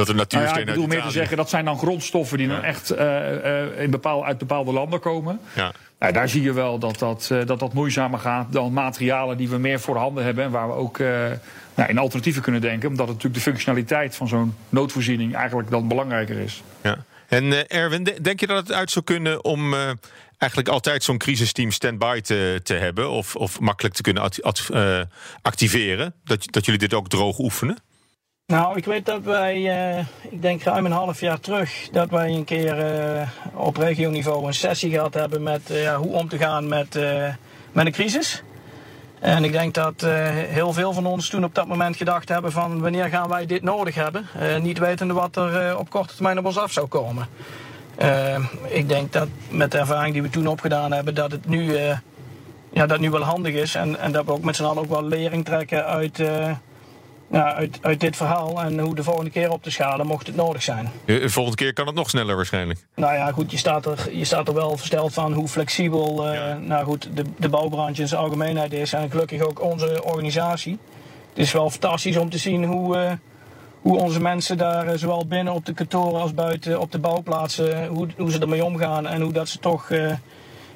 Dat 0.00 0.08
er 0.08 0.14
natuurstenen 0.14 0.66
nou 0.66 0.66
ja, 0.66 0.72
ik 0.72 0.88
bedoel 0.88 0.98
meer 0.98 1.06
te 1.06 1.18
zeggen, 1.18 1.36
dat 1.36 1.50
zijn 1.50 1.64
dan 1.64 1.78
grondstoffen 1.78 2.38
die 2.38 2.48
ja. 2.48 2.54
dan 2.54 2.64
echt 2.64 2.90
in 3.78 3.90
bepaal, 3.90 4.24
uit 4.24 4.38
bepaalde 4.38 4.72
landen 4.72 5.00
komen. 5.00 5.40
Ja. 5.54 5.72
Nou, 6.00 6.12
daar 6.12 6.28
zie 6.28 6.42
je 6.42 6.52
wel 6.52 6.78
dat 6.78 6.98
dat, 6.98 7.28
uh, 7.32 7.46
dat 7.46 7.58
dat 7.58 7.72
moeizamer 7.72 8.18
gaat 8.18 8.52
dan 8.52 8.72
materialen 8.72 9.36
die 9.36 9.48
we 9.48 9.58
meer 9.58 9.80
voor 9.80 9.96
handen 9.96 10.24
hebben. 10.24 10.44
En 10.44 10.50
waar 10.50 10.68
we 10.68 10.74
ook 10.74 10.98
uh, 10.98 11.08
nou, 11.74 11.88
in 11.88 11.98
alternatieven 11.98 12.42
kunnen 12.42 12.60
denken. 12.60 12.88
Omdat 12.88 13.06
natuurlijk 13.06 13.34
de 13.34 13.40
functionaliteit 13.40 14.16
van 14.16 14.28
zo'n 14.28 14.54
noodvoorziening 14.68 15.34
eigenlijk 15.34 15.70
dan 15.70 15.88
belangrijker 15.88 16.38
is. 16.38 16.62
Ja. 16.82 17.04
En 17.28 17.44
uh, 17.44 17.58
Erwin, 17.66 18.08
denk 18.22 18.40
je 18.40 18.46
dat 18.46 18.56
het 18.56 18.72
uit 18.72 18.90
zou 18.90 19.04
kunnen 19.04 19.44
om 19.44 19.74
eigenlijk 20.38 20.68
altijd 20.70 21.04
zo'n 21.04 21.18
crisisteam 21.18 21.70
stand-by 21.70 22.20
te, 22.20 22.60
te 22.62 22.74
hebben? 22.74 23.10
Of, 23.10 23.36
of 23.36 23.60
makkelijk 23.60 23.94
te 23.94 24.02
kunnen 24.02 24.30
activeren? 25.42 26.14
Dat, 26.24 26.52
dat 26.52 26.64
jullie 26.64 26.80
dit 26.80 26.94
ook 26.94 27.08
droog 27.08 27.38
oefenen? 27.38 27.78
Nou, 28.50 28.76
ik 28.76 28.84
weet 28.84 29.06
dat 29.06 29.22
wij, 29.22 29.56
uh, 29.56 29.98
ik 30.30 30.42
denk 30.42 30.62
ruim 30.62 30.86
een 30.86 30.92
half 30.92 31.20
jaar 31.20 31.40
terug, 31.40 31.88
dat 31.92 32.10
wij 32.10 32.34
een 32.34 32.44
keer 32.44 32.78
uh, 32.78 33.28
op 33.54 33.76
regioniveau 33.76 34.46
een 34.46 34.54
sessie 34.54 34.90
gehad 34.90 35.14
hebben 35.14 35.42
met 35.42 35.70
uh, 35.70 35.94
hoe 35.94 36.12
om 36.12 36.28
te 36.28 36.38
gaan 36.38 36.68
met, 36.68 36.98
met 37.72 37.86
een 37.86 37.92
crisis. 37.92 38.42
En 39.18 39.44
ik 39.44 39.52
denk 39.52 39.74
dat 39.74 40.06
heel 40.48 40.72
veel 40.72 40.92
van 40.92 41.06
ons 41.06 41.28
toen 41.28 41.44
op 41.44 41.54
dat 41.54 41.66
moment 41.66 41.96
gedacht 41.96 42.28
hebben 42.28 42.52
van 42.52 42.80
wanneer 42.80 43.08
gaan 43.08 43.28
wij 43.28 43.46
dit 43.46 43.62
nodig 43.62 43.94
hebben. 43.94 44.26
niet 44.62 44.78
wetende 44.78 45.14
wat 45.14 45.36
er 45.36 45.78
op 45.78 45.90
korte 45.90 46.14
termijn 46.14 46.38
op 46.38 46.44
ons 46.44 46.58
af 46.58 46.72
zou 46.72 46.86
komen. 46.86 47.26
ik 48.68 48.88
denk 48.88 49.12
dat 49.12 49.28
met 49.50 49.70
de 49.70 49.78
ervaring 49.78 50.12
die 50.12 50.22
we 50.22 50.30
toen 50.30 50.46
opgedaan 50.46 50.92
hebben, 50.92 51.14
dat 51.14 51.32
het 51.32 51.46
nu, 51.48 51.76
ja, 52.72 52.86
dat 52.86 53.00
nu 53.00 53.10
wel 53.10 53.22
handig 53.22 53.54
is. 53.54 53.74
En, 53.74 53.98
en 53.98 54.12
dat 54.12 54.24
we 54.24 54.32
ook 54.32 54.44
met 54.44 54.56
z'n 54.56 54.64
allen 54.64 54.82
ook 54.82 54.88
wel 54.88 55.04
lering 55.04 55.44
trekken 55.44 55.86
uit 55.86 56.18
ja, 57.30 57.54
uit, 57.54 57.78
uit 57.82 58.00
dit 58.00 58.16
verhaal 58.16 58.62
en 58.62 58.78
hoe 58.78 58.94
de 58.94 59.02
volgende 59.02 59.30
keer 59.30 59.50
op 59.50 59.62
te 59.62 59.70
schalen 59.70 60.06
mocht 60.06 60.26
het 60.26 60.36
nodig 60.36 60.62
zijn. 60.62 60.90
De 61.04 61.28
volgende 61.28 61.56
keer 61.56 61.72
kan 61.72 61.86
het 61.86 61.94
nog 61.94 62.08
sneller 62.08 62.36
waarschijnlijk. 62.36 62.86
Nou 62.94 63.14
ja, 63.14 63.32
goed, 63.32 63.50
je 63.50 63.56
staat 63.56 63.86
er, 63.86 64.16
je 64.16 64.24
staat 64.24 64.48
er 64.48 64.54
wel 64.54 64.76
versteld 64.76 65.12
van 65.12 65.32
hoe 65.32 65.48
flexibel 65.48 66.32
uh, 66.32 66.56
nou 66.56 66.84
goed, 66.84 67.08
de, 67.14 67.24
de 67.38 67.48
bouwbranche 67.48 68.02
in 68.02 68.08
zijn 68.08 68.20
algemeenheid 68.20 68.72
is. 68.72 68.92
En 68.92 69.10
gelukkig 69.10 69.40
ook 69.40 69.62
onze 69.62 70.04
organisatie. 70.04 70.78
Het 71.28 71.38
is 71.38 71.52
wel 71.52 71.70
fantastisch 71.70 72.16
om 72.16 72.30
te 72.30 72.38
zien 72.38 72.64
hoe, 72.64 72.96
uh, 72.96 73.12
hoe 73.80 73.98
onze 73.98 74.20
mensen 74.20 74.58
daar, 74.58 74.86
uh, 74.86 74.92
zowel 74.94 75.26
binnen 75.26 75.52
op 75.52 75.66
de 75.66 75.74
kantoren 75.74 76.20
als 76.20 76.34
buiten 76.34 76.80
op 76.80 76.92
de 76.92 76.98
bouwplaatsen, 76.98 77.86
hoe, 77.86 78.08
hoe 78.16 78.30
ze 78.30 78.38
ermee 78.38 78.64
omgaan 78.64 79.06
en 79.06 79.20
hoe 79.20 79.32
dat 79.32 79.48
ze 79.48 79.58
toch 79.58 79.90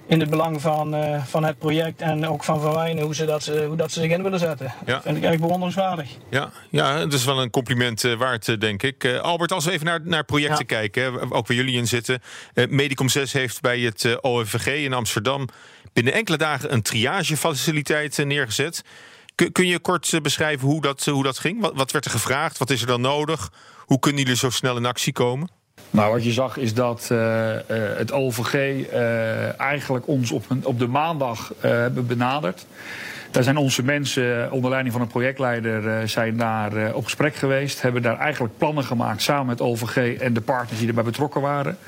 in 0.06 0.20
het 0.20 0.30
belang 0.30 0.60
van, 0.60 0.94
uh, 0.94 1.24
van 1.24 1.44
het 1.44 1.58
project 1.58 2.00
en 2.00 2.26
ook 2.26 2.44
van 2.44 2.60
Van 2.60 2.74
Wijnen, 2.74 3.04
hoe 3.04 3.14
ze, 3.14 3.24
dat, 3.24 3.42
ze, 3.42 3.64
hoe 3.66 3.76
dat 3.76 3.92
ze 3.92 4.00
zich 4.00 4.10
in 4.10 4.22
willen 4.22 4.38
zetten. 4.38 4.74
Ja. 4.86 4.92
Dat 4.92 5.02
vind 5.02 5.16
ik 5.16 5.24
echt 5.24 5.40
bewonderenswaardig. 5.40 6.08
Ja, 6.30 6.50
ja, 6.70 6.98
het 6.98 7.12
is 7.12 7.24
wel 7.24 7.42
een 7.42 7.50
compliment 7.50 8.04
uh, 8.04 8.16
waard, 8.16 8.60
denk 8.60 8.82
ik. 8.82 9.06
Albert, 9.06 9.52
als 9.52 9.64
we 9.64 9.70
even 9.70 9.86
naar, 9.86 10.00
naar 10.04 10.24
projecten 10.24 10.64
ja. 10.68 10.76
kijken, 10.76 11.32
ook 11.32 11.46
waar 11.46 11.56
jullie 11.56 11.76
in 11.76 11.86
zitten. 11.86 12.22
Medicom 12.68 13.08
6 13.08 13.32
heeft 13.32 13.60
bij 13.60 13.80
het 13.80 14.18
OVG 14.22 14.66
in 14.66 14.92
Amsterdam 14.92 15.48
binnen 15.94 16.12
enkele 16.12 16.36
dagen 16.36 16.72
een 16.72 16.82
triagefaciliteit 16.82 18.24
neergezet. 18.24 18.82
Kun, 19.34 19.52
kun 19.52 19.66
je 19.66 19.78
kort 19.78 20.18
beschrijven 20.22 20.68
hoe 20.68 20.80
dat, 20.80 21.04
hoe 21.04 21.22
dat 21.22 21.38
ging? 21.38 21.60
Wat, 21.60 21.72
wat 21.74 21.90
werd 21.90 22.04
er 22.04 22.10
gevraagd? 22.10 22.58
Wat 22.58 22.70
is 22.70 22.80
er 22.80 22.86
dan 22.86 23.00
nodig? 23.00 23.52
Hoe 23.78 23.98
kunnen 23.98 24.22
jullie 24.22 24.36
zo 24.36 24.50
snel 24.50 24.76
in 24.76 24.86
actie 24.86 25.12
komen? 25.12 25.48
Nou, 25.94 26.12
wat 26.12 26.24
je 26.24 26.32
zag 26.32 26.56
is 26.56 26.74
dat 26.74 27.08
uh, 27.12 27.18
uh, 27.18 27.58
het 27.96 28.12
OVG 28.12 28.54
uh, 28.54 29.60
eigenlijk 29.60 30.08
ons 30.08 30.30
op, 30.32 30.44
op 30.62 30.78
de 30.78 30.86
maandag 30.86 31.52
hebben 31.60 32.06
benaderd. 32.06 32.66
Daar 33.30 33.42
zijn 33.42 33.56
onze 33.56 33.82
mensen 33.82 34.52
onder 34.52 34.70
leiding 34.70 34.92
van 34.94 35.02
een 35.02 35.08
projectleider 35.08 36.08
zijn 36.08 36.36
daar 36.36 36.94
op 36.94 37.04
gesprek 37.04 37.34
geweest. 37.34 37.82
Hebben 37.82 38.02
daar 38.02 38.18
eigenlijk 38.18 38.58
plannen 38.58 38.84
gemaakt 38.84 39.22
samen 39.22 39.46
met 39.46 39.60
OVG 39.60 40.18
en 40.18 40.32
de 40.32 40.40
partners 40.40 40.78
die 40.78 40.88
erbij 40.88 41.04
betrokken 41.04 41.40
waren. 41.40 41.78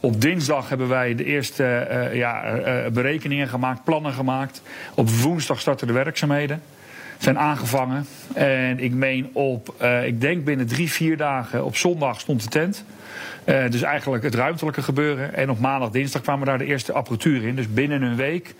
Op 0.00 0.20
dinsdag 0.20 0.68
hebben 0.68 0.88
wij 0.88 1.14
de 1.14 1.24
eerste 1.24 1.88
ja, 2.12 2.58
berekeningen 2.92 3.48
gemaakt, 3.48 3.84
plannen 3.84 4.12
gemaakt. 4.12 4.62
Op 4.94 5.10
woensdag 5.10 5.60
starten 5.60 5.86
de 5.86 5.92
werkzaamheden 5.92 6.62
zijn 7.22 7.38
aangevangen. 7.38 8.06
En 8.34 8.78
ik 8.78 8.92
meen 8.92 9.30
op, 9.32 9.74
uh, 9.82 10.06
ik 10.06 10.20
denk 10.20 10.44
binnen 10.44 10.66
drie, 10.66 10.90
vier 10.90 11.16
dagen 11.16 11.64
op 11.64 11.76
zondag 11.76 12.20
stond 12.20 12.42
de 12.42 12.48
tent. 12.48 12.84
Uh, 13.44 13.70
dus 13.70 13.82
eigenlijk 13.82 14.22
het 14.22 14.34
ruimtelijke 14.34 14.82
gebeuren. 14.82 15.34
En 15.34 15.50
op 15.50 15.58
maandag, 15.58 15.90
dinsdag 15.90 16.22
kwamen 16.22 16.46
daar 16.46 16.58
de 16.58 16.64
eerste 16.64 16.92
apparatuur 16.92 17.44
in. 17.44 17.56
Dus 17.56 17.72
binnen 17.72 18.02
een 18.02 18.16
week 18.16 18.54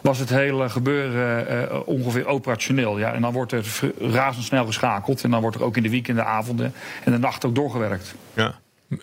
was 0.00 0.18
het 0.18 0.28
hele 0.28 0.68
gebeuren 0.68 1.46
uh, 1.72 1.78
ongeveer 1.84 2.26
operationeel. 2.26 2.98
Ja, 2.98 3.12
en 3.12 3.22
dan 3.22 3.32
wordt 3.32 3.52
er 3.52 3.66
razendsnel 3.98 4.66
geschakeld. 4.66 5.24
En 5.24 5.30
dan 5.30 5.40
wordt 5.40 5.56
er 5.56 5.62
ook 5.62 5.76
in 5.76 5.82
de 5.82 5.90
weekenden, 5.90 6.26
avonden 6.26 6.72
en 7.04 7.12
de 7.12 7.18
nacht 7.18 7.44
ook 7.44 7.54
doorgewerkt. 7.54 8.14
Ja. 8.34 8.54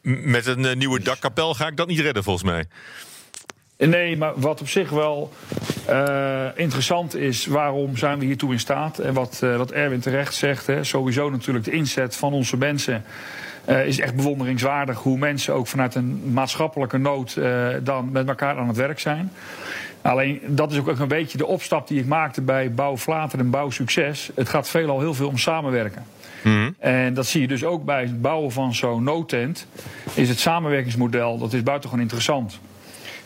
Met 0.04 0.46
een 0.46 0.78
nieuwe 0.78 1.00
dakkapel 1.00 1.54
ga 1.54 1.68
ik 1.68 1.78
dat 1.78 1.88
niet 1.88 2.00
redden, 2.00 2.24
volgens 2.24 2.46
mij. 2.46 2.66
Nee, 3.78 4.18
maar 4.18 4.32
wat 4.36 4.62
op 4.62 4.70
zich 4.70 4.90
wel 4.90 5.34
uh, 5.89 6.46
interessant 6.56 7.15
is, 7.15 7.46
waarom 7.46 7.98
zijn 7.98 8.20
we 8.20 8.25
hiertoe 8.25 8.51
in 8.51 8.60
staat? 8.60 9.00
En 9.00 9.13
wat, 9.13 9.42
uh, 9.44 9.58
wat 9.58 9.72
Erwin 9.72 10.00
terecht 10.00 10.34
zegt, 10.34 10.68
hè, 10.68 10.84
sowieso 10.84 11.30
natuurlijk 11.30 11.65
de 11.65 11.72
inzet 11.72 12.15
van 12.15 12.34
onze 12.34 12.58
mensen. 12.58 13.04
Uh, 13.70 13.86
is 13.86 14.00
echt 14.00 14.15
bewonderingswaardig 14.15 15.00
hoe 15.00 15.18
mensen 15.18 15.54
ook 15.54 15.68
vanuit 15.68 15.96
een 15.96 16.34
maatschappelijke 16.34 16.98
nood 16.98 17.39
dan 17.84 18.12
met 18.12 18.27
elkaar 18.27 18.58
aan 18.58 18.68
het 18.68 18.77
werk 18.77 19.00
zijn. 19.00 19.32
Alleen 20.01 20.42
dat 20.48 20.72
is 20.72 20.77
ook 20.77 20.88
een 20.88 21.08
beetje 21.08 21.38
de 21.38 21.46
opstap 21.46 21.88
die 21.88 22.00
ik 22.00 22.06
maakte 22.06 22.42
bij 22.42 22.74
Bouw 22.74 22.98
Vlater 22.98 23.39
en 23.39 23.50
Bouw 23.50 23.70
Succes. 23.70 24.30
Het 24.36 24.50
gaat 24.50 24.70
veelal 24.70 25.00
heel 25.00 25.13
veel 25.13 25.27
om 25.27 25.38
samenwerken. 25.38 26.06
Mm 26.44 26.75
En 26.80 27.13
dat 27.13 27.25
zie 27.25 27.42
je 27.42 27.48
dus 27.48 27.63
ook 27.63 27.86
bij 27.86 28.01
het 28.01 28.22
bouwen 28.22 28.51
van 28.51 28.74
zo'n 28.74 29.04
noodtent. 29.04 29.68
Is 30.13 30.30
het 30.30 30.39
samenwerkingsmodel, 30.39 31.38
dat 31.38 31.54
is 31.54 31.63
buitengewoon 31.63 32.04
interessant. 32.04 32.60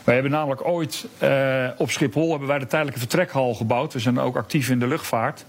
Wij 0.09 0.17
hebben 0.17 0.37
namelijk 0.37 0.67
ooit 0.67 1.07
uh, 1.23 1.67
op 1.77 1.91
Schiphol 1.91 2.29
hebben 2.29 2.47
wij 2.47 2.59
de 2.59 2.67
tijdelijke 2.67 2.99
vertrekhal 2.99 3.53
gebouwd. 3.53 3.93
We 3.93 3.99
zijn 3.99 4.19
ook 4.19 4.35
actief 4.35 4.69
in 4.69 4.79
de 4.79 4.87
luchtvaart 4.87 5.45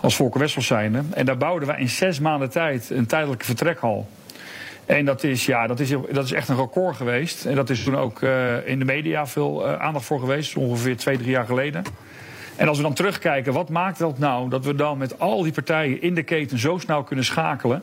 als 0.00 0.16
Volker 0.16 0.40
Wessels 0.40 0.66
zijnde. 0.66 1.02
En 1.10 1.26
daar 1.26 1.36
bouwden 1.36 1.68
wij 1.68 1.80
in 1.80 1.88
zes 1.88 2.20
maanden 2.20 2.50
tijd 2.50 2.90
een 2.90 3.06
tijdelijke 3.06 3.44
vertrekhal. 3.44 4.08
En 4.86 5.04
dat 5.04 5.24
is, 5.24 5.46
ja, 5.46 5.66
dat 5.66 5.80
is, 5.80 5.90
dat 6.12 6.24
is 6.24 6.32
echt 6.32 6.48
een 6.48 6.56
record 6.56 6.96
geweest. 6.96 7.44
En 7.44 7.54
dat 7.54 7.70
is 7.70 7.82
toen 7.82 7.96
ook 7.96 8.20
uh, 8.20 8.68
in 8.68 8.78
de 8.78 8.84
media 8.84 9.26
veel 9.26 9.66
uh, 9.66 9.80
aandacht 9.80 10.04
voor 10.04 10.20
geweest. 10.20 10.56
Ongeveer 10.56 10.96
twee, 10.96 11.16
drie 11.16 11.30
jaar 11.30 11.46
geleden. 11.46 11.82
En 12.56 12.68
als 12.68 12.76
we 12.76 12.82
dan 12.82 12.94
terugkijken, 12.94 13.52
wat 13.52 13.68
maakt 13.68 13.98
dat 13.98 14.18
nou 14.18 14.48
dat 14.48 14.64
we 14.64 14.74
dan 14.74 14.98
met 14.98 15.18
al 15.18 15.42
die 15.42 15.52
partijen 15.52 16.02
in 16.02 16.14
de 16.14 16.22
keten 16.22 16.58
zo 16.58 16.78
snel 16.78 17.02
kunnen 17.02 17.24
schakelen? 17.24 17.82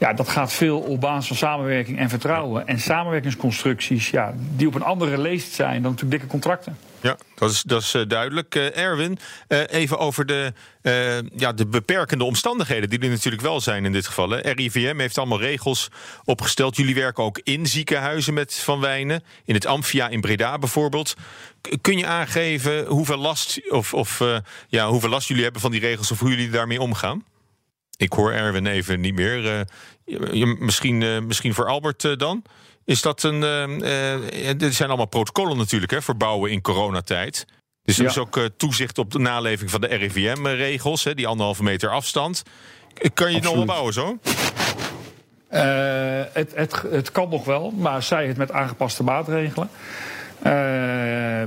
Ja, 0.00 0.12
dat 0.12 0.28
gaat 0.28 0.52
veel 0.52 0.78
op 0.78 1.00
basis 1.00 1.26
van 1.26 1.36
samenwerking 1.36 1.98
en 1.98 2.08
vertrouwen. 2.08 2.66
En 2.66 2.78
samenwerkingsconstructies, 2.78 4.10
ja, 4.10 4.34
die 4.56 4.66
op 4.66 4.74
een 4.74 4.82
andere 4.82 5.18
leest 5.18 5.52
zijn 5.52 5.82
dan 5.82 5.90
natuurlijk 5.90 6.10
dikke 6.10 6.26
contracten. 6.26 6.78
Ja, 7.00 7.16
dat 7.34 7.50
is, 7.50 7.62
dat 7.62 7.82
is 7.82 7.94
uh, 7.94 8.02
duidelijk. 8.08 8.54
Uh, 8.54 8.76
Erwin, 8.76 9.18
uh, 9.48 9.58
even 9.66 9.98
over 9.98 10.26
de, 10.26 10.52
ja, 11.36 11.52
de 11.52 11.66
beperkende 11.66 12.24
omstandigheden 12.24 12.90
die 12.90 12.98
er 12.98 13.08
natuurlijk 13.08 13.42
wel 13.42 13.60
zijn 13.60 13.84
in 13.84 13.92
dit 13.92 14.06
geval. 14.06 14.30
Hè. 14.30 14.50
RIVM 14.50 14.98
heeft 14.98 15.18
allemaal 15.18 15.40
regels 15.40 15.88
opgesteld. 16.24 16.76
Jullie 16.76 16.94
werken 16.94 17.24
ook 17.24 17.40
in 17.44 17.66
ziekenhuizen 17.66 18.34
met 18.34 18.54
Van 18.54 18.80
Wijnen. 18.80 19.22
In 19.44 19.54
het 19.54 19.66
Amphia 19.66 20.08
in 20.08 20.20
Breda 20.20 20.58
bijvoorbeeld. 20.58 21.14
Kun 21.80 21.98
je 21.98 22.06
aangeven 22.06 22.86
hoeveel 22.86 23.18
last, 23.18 23.70
of, 23.70 23.94
of, 23.94 24.22
ja, 24.68 24.88
hoeveel 24.88 25.10
last 25.10 25.28
jullie 25.28 25.42
hebben 25.42 25.60
van 25.60 25.70
die 25.70 25.80
regels 25.80 26.10
of 26.10 26.18
hoe 26.18 26.30
jullie 26.30 26.50
daarmee 26.50 26.80
omgaan? 26.80 27.24
Ik 28.00 28.12
hoor 28.12 28.32
Erwin 28.32 28.66
even 28.66 29.00
niet 29.00 29.14
meer. 29.14 29.66
Uh, 30.04 30.54
misschien, 30.58 31.00
uh, 31.00 31.20
misschien 31.20 31.54
voor 31.54 31.66
Albert 31.66 32.04
uh, 32.04 32.16
dan. 32.16 32.42
Is 32.84 33.02
dat 33.02 33.22
een. 33.22 33.40
dit 34.58 34.74
zijn 34.74 34.88
allemaal 34.88 35.06
protocollen 35.06 35.56
natuurlijk 35.56 35.90
hè, 35.90 36.02
voor 36.02 36.16
bouwen 36.16 36.50
in 36.50 36.60
coronatijd. 36.60 37.46
Dus 37.82 37.96
er 37.96 38.04
ja. 38.04 38.10
is 38.10 38.18
ook 38.18 38.40
toezicht 38.56 38.98
op 38.98 39.10
de 39.10 39.18
naleving 39.18 39.70
van 39.70 39.80
de 39.80 39.86
RIVM-regels, 39.86 41.02
die 41.14 41.26
anderhalve 41.26 41.62
meter 41.62 41.90
afstand. 41.90 42.42
Kan 43.14 43.28
je 43.28 43.34
het 43.34 43.44
nog 43.44 43.54
wel 43.54 43.64
bouwen 43.64 43.92
zo? 43.92 44.18
het, 46.32 46.52
het, 46.54 46.82
het 46.90 47.12
kan 47.12 47.28
nog 47.28 47.44
wel, 47.44 47.70
maar 47.70 48.02
zij 48.02 48.26
het 48.26 48.36
met 48.36 48.52
aangepaste 48.52 49.02
maatregelen. 49.02 49.70
Uh, 50.46 50.52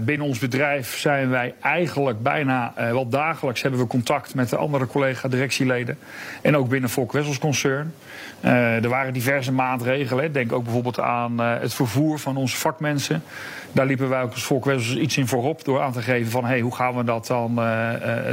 binnen 0.02 0.28
ons 0.28 0.40
bedrijf 0.40 0.98
zijn 0.98 1.30
wij 1.30 1.54
eigenlijk 1.62 2.22
bijna 2.22 2.74
uh, 2.78 2.92
wel 2.92 3.08
dagelijks 3.08 3.62
hebben 3.62 3.80
we 3.80 3.88
contact 3.88 4.36
met 4.36 4.50
de 4.50 4.58
andere 4.58 4.88
collega-directieleden. 4.88 5.98
En 6.42 6.58
ook 6.58 6.70
binnen 6.70 6.90
Volk 6.90 7.12
Wessels 7.12 7.40
Concern. 7.40 7.94
Uh, 8.42 8.84
er 8.84 8.90
waren 8.90 9.14
diverse 9.14 9.52
maatregelen. 9.52 10.32
Denk 10.32 10.52
ook 10.52 10.64
bijvoorbeeld 10.64 11.00
aan 11.00 11.40
het 11.40 11.74
vervoer 11.74 12.20
van 12.20 12.38
onze 12.38 12.58
vakmensen. 12.58 13.24
Daar 13.72 13.86
liepen 13.86 14.10
wij 14.10 14.22
ook 14.22 14.34
als 14.34 14.44
Volk 14.44 14.66
Wessels 14.66 14.98
iets 14.98 15.18
in 15.18 15.28
voorop 15.28 15.66
door 15.66 15.82
aan 15.82 15.92
te 15.92 16.02
geven 16.02 16.32
van 16.32 16.46
hey, 16.46 16.60
hoe 16.60 16.76
gaan 16.76 16.96
we 16.96 17.04
dat 17.04 17.28
dan 17.28 17.62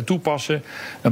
toepassen. 0.05 0.63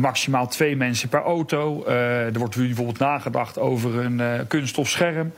maximaal 0.01 0.47
twee 0.47 0.77
mensen 0.77 1.09
per 1.09 1.23
auto. 1.23 1.85
er 1.87 2.39
wordt 2.39 2.57
bijvoorbeeld 2.57 2.99
nagedacht 2.99 3.59
over 3.59 3.99
een 4.05 4.47
kunststof 4.47 4.89
scherm. 4.89 5.33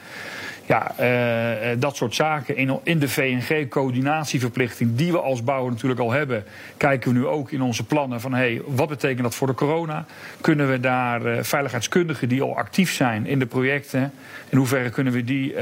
Ja, 0.71 0.93
uh, 1.01 1.81
dat 1.81 1.97
soort 1.97 2.15
zaken. 2.15 2.81
In, 2.85 2.99
de 2.99 3.09
VNG-coördinatieverplichting, 3.09 4.97
die 4.97 5.13
we 5.13 5.21
als 5.21 5.45
bouwer 5.45 5.71
natuurlijk 5.71 6.01
al 6.01 6.11
hebben, 6.11 6.45
kijken 6.77 7.13
we 7.13 7.19
nu 7.19 7.27
ook 7.27 7.51
in 7.51 7.63
onze 7.63 7.85
plannen 7.85 8.21
van 8.21 8.35
hey, 8.35 8.63
wat 8.67 8.89
betekent 8.89 9.23
dat 9.23 9.35
voor 9.35 9.47
de 9.47 9.55
corona? 9.55 10.05
Kunnen 10.41 10.71
we 10.71 10.81
daar 10.81 11.27
uh, 11.27 11.43
veiligheidskundigen 11.43 12.29
die 12.29 12.43
al 12.43 12.57
actief 12.57 12.93
zijn 12.93 13.27
in 13.27 13.39
de 13.39 13.47
projecten, 13.47 14.13
in 14.49 14.59
hoeverre 14.59 14.91
kunnen 14.91 15.13
we 15.13 15.25
die 15.25 15.55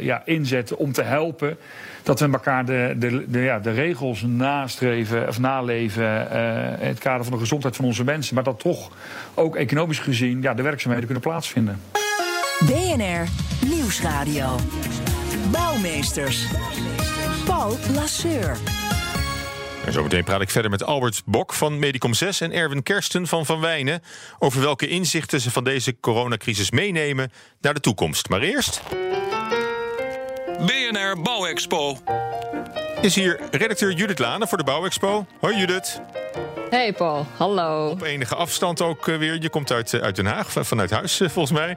ja, 0.00 0.22
inzetten 0.24 0.78
om 0.78 0.92
te 0.92 1.02
helpen? 1.02 1.56
Dat 2.02 2.20
we 2.20 2.28
elkaar 2.32 2.64
de, 2.64 2.94
de, 2.96 3.30
de, 3.30 3.40
ja, 3.40 3.58
de 3.58 3.70
regels 3.70 4.22
nastreven 4.22 5.28
of 5.28 5.38
naleven 5.38 6.30
in 6.80 6.86
het 6.86 6.98
kader 6.98 7.24
van 7.24 7.32
de 7.32 7.38
gezondheid 7.38 7.76
van 7.76 7.84
onze 7.84 8.04
mensen. 8.04 8.34
Maar 8.34 8.44
dat 8.44 8.60
toch 8.60 8.90
ook 9.34 9.56
economisch 9.56 9.98
gezien 9.98 10.42
ja, 10.42 10.54
de 10.54 10.62
werkzaamheden 10.62 11.06
kunnen 11.06 11.24
plaatsvinden. 11.24 11.80
BNR 12.66 13.28
Nieuwsradio. 13.66 14.56
Bouwmeesters. 15.50 16.44
Paul 17.44 17.76
Lasseur. 17.94 18.56
En 19.86 19.92
zometeen 19.92 20.24
praat 20.24 20.40
ik 20.40 20.50
verder 20.50 20.70
met 20.70 20.84
Albert 20.84 21.22
Bok 21.24 21.52
van 21.52 21.78
Medicom 21.78 22.14
6 22.14 22.40
en 22.40 22.52
Erwin 22.52 22.82
Kersten 22.82 23.26
van 23.26 23.46
Van 23.46 23.60
Wijnen 23.60 24.02
over 24.38 24.60
welke 24.60 24.88
inzichten 24.88 25.40
ze 25.40 25.50
van 25.50 25.64
deze 25.64 26.00
coronacrisis 26.00 26.70
meenemen 26.70 27.32
naar 27.60 27.74
de 27.74 27.80
toekomst. 27.80 28.28
Maar 28.28 28.40
eerst. 28.40 28.80
BNR 30.58 31.20
Bouwexpo. 31.22 31.98
Is 33.00 33.14
hier 33.14 33.40
redacteur 33.50 33.92
Judith 33.92 34.18
Lane 34.18 34.46
voor 34.46 34.58
de 34.58 34.64
Bouwexpo. 34.64 35.26
Hoi 35.40 35.56
Judith. 35.56 36.00
Hey 36.70 36.92
Paul, 36.92 37.26
hallo. 37.36 37.88
Op 37.88 38.02
enige 38.02 38.34
afstand 38.34 38.80
ook 38.80 39.08
eh, 39.08 39.16
weer. 39.16 39.42
Je 39.42 39.48
komt 39.48 39.72
uit, 39.72 39.94
eh, 39.94 40.00
uit 40.00 40.16
Den 40.16 40.26
Haag, 40.26 40.52
vanuit 40.52 40.90
huis 40.90 41.20
eh, 41.20 41.28
volgens 41.28 41.58
mij. 41.58 41.76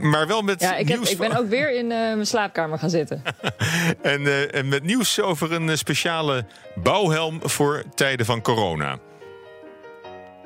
maar 0.00 0.26
wel 0.26 0.42
met 0.42 0.60
ja, 0.60 0.76
ik, 0.76 0.88
nieuws. 0.88 1.10
ik 1.10 1.18
ben 1.18 1.36
ook 1.36 1.48
weer 1.48 1.72
in 1.72 1.86
mijn 1.86 2.26
slaapkamer 2.26 2.78
gaan 2.78 2.90
zitten. 2.90 3.22
en, 4.02 4.52
en 4.52 4.68
met 4.68 4.82
nieuws 4.82 5.20
over 5.20 5.52
een 5.52 5.78
speciale 5.78 6.44
bouwhelm 6.74 7.40
voor 7.42 7.82
tijden 7.94 8.26
van 8.26 8.42
corona. 8.42 8.98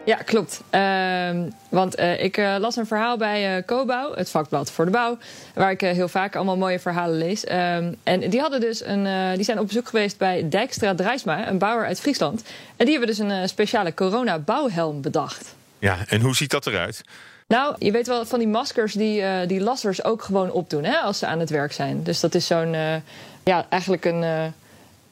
Ja, 0.05 0.17
klopt. 0.17 0.61
Ehm, 0.71 1.51
want 1.69 1.99
uh, 1.99 2.23
ik 2.23 2.37
uh, 2.37 2.57
las 2.59 2.77
een 2.77 2.87
verhaal 2.87 3.17
bij 3.17 3.57
uh, 3.57 3.65
Cobouw, 3.65 4.15
het 4.15 4.31
vakblad 4.31 4.71
voor 4.71 4.85
de 4.85 4.91
bouw, 4.91 5.19
waar 5.55 5.71
ik 5.71 5.81
heel 5.81 6.09
vaak 6.09 6.37
allemaal 6.37 6.57
mooie 6.57 6.79
verhalen 6.79 7.19
lees. 7.19 7.51
Um, 7.51 7.97
en 8.03 8.31
die 8.31 8.41
hadden 8.41 8.61
dus 8.61 8.85
een, 8.85 9.35
die 9.35 9.45
zijn 9.45 9.59
op 9.59 9.67
bezoek 9.67 9.89
geweest 9.89 10.19
bij 10.19 10.49
Dijkstra 10.49 10.95
Drijsma, 10.95 11.49
een 11.49 11.59
bouwer 11.59 11.87
uit 11.87 12.01
Friesland. 12.01 12.43
En 12.77 12.87
die 12.87 12.99
hebben 12.99 13.17
dus 13.17 13.19
een 13.19 13.49
speciale 13.49 13.95
corona-bouwhelm 13.95 15.03
bedacht. 15.03 15.55
Ja, 15.79 15.97
en 16.09 16.21
hoe 16.21 16.37
ziet 16.37 16.51
dat 16.51 16.67
eruit? 16.67 17.03
Nou, 17.49 17.75
je 17.79 17.91
weet 17.91 18.07
wel 18.07 18.27
van 18.27 18.39
die 18.39 18.49
maskers 18.49 18.93
die, 18.93 19.47
die 19.47 19.61
lassers 19.61 20.05
ook 20.05 20.23
gewoon 20.23 20.51
opdoen 20.51 20.85
hè, 20.85 20.97
als 20.97 21.19
ze 21.19 21.27
aan 21.27 21.41
het 21.41 21.51
werk 21.51 21.73
zijn. 21.73 22.03
Dus 22.03 22.21
dat 22.21 22.35
is 22.35 22.47
zo'n, 22.47 22.73
ja, 23.45 23.67
eigenlijk 23.69 24.05
een, 24.05 24.23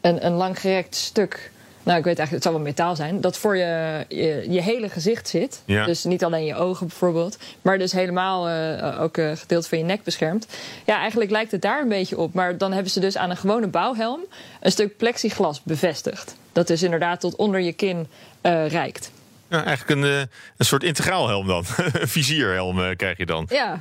een, 0.01 0.27
een 0.27 0.33
langgerekt 0.33 0.95
stuk 0.95 1.51
nou, 1.83 1.99
ik 1.99 2.05
weet 2.05 2.19
eigenlijk, 2.19 2.33
het 2.33 2.43
zal 2.43 2.53
wel 2.53 2.61
metaal 2.61 2.97
zijn. 2.97 3.21
Dat 3.21 3.39
voor 3.39 3.57
je, 3.57 4.05
je, 4.09 4.47
je 4.49 4.63
hele 4.63 4.89
gezicht 4.89 5.29
zit. 5.29 5.63
Ja. 5.65 5.85
Dus 5.85 6.05
niet 6.05 6.25
alleen 6.25 6.45
je 6.45 6.55
ogen 6.55 6.87
bijvoorbeeld. 6.87 7.39
Maar 7.63 7.79
dus 7.79 7.93
helemaal 7.93 8.51
uh, 8.51 9.01
ook 9.01 9.17
een 9.17 9.37
gedeelte 9.37 9.69
van 9.69 9.79
je 9.79 9.85
nek 9.85 10.03
beschermt. 10.03 10.47
Ja, 10.85 10.99
eigenlijk 10.99 11.31
lijkt 11.31 11.51
het 11.51 11.63
daar 11.63 11.83
een 11.83 11.89
beetje 11.89 12.19
op. 12.19 12.35
Maar 12.35 12.59
dan 12.59 12.73
hebben 12.73 12.93
ze 12.93 13.01
dus 13.01 13.17
aan 13.17 13.31
een 13.31 13.37
gewone 13.37 13.67
bouwhelm 13.67 14.21
een 14.61 14.73
stuk 14.73 14.97
plexiglas 14.97 15.63
bevestigd. 15.63 16.37
Dat 16.53 16.67
dus 16.67 16.83
inderdaad 16.83 17.21
tot 17.21 17.37
onder 17.37 17.61
je 17.61 17.73
kin 17.73 18.09
uh, 18.43 18.69
reikt. 18.69 19.11
Ja, 19.49 19.65
eigenlijk 19.65 20.01
een, 20.01 20.11
uh, 20.11 20.19
een 20.57 20.67
soort 20.67 20.83
integraal 20.83 21.29
helm 21.29 21.47
dan. 21.47 21.65
een 21.93 22.09
vizierhelm 22.09 22.79
uh, 22.79 22.97
krijg 22.97 23.17
je 23.17 23.27
dan. 23.27 23.47
Ja. 23.51 23.79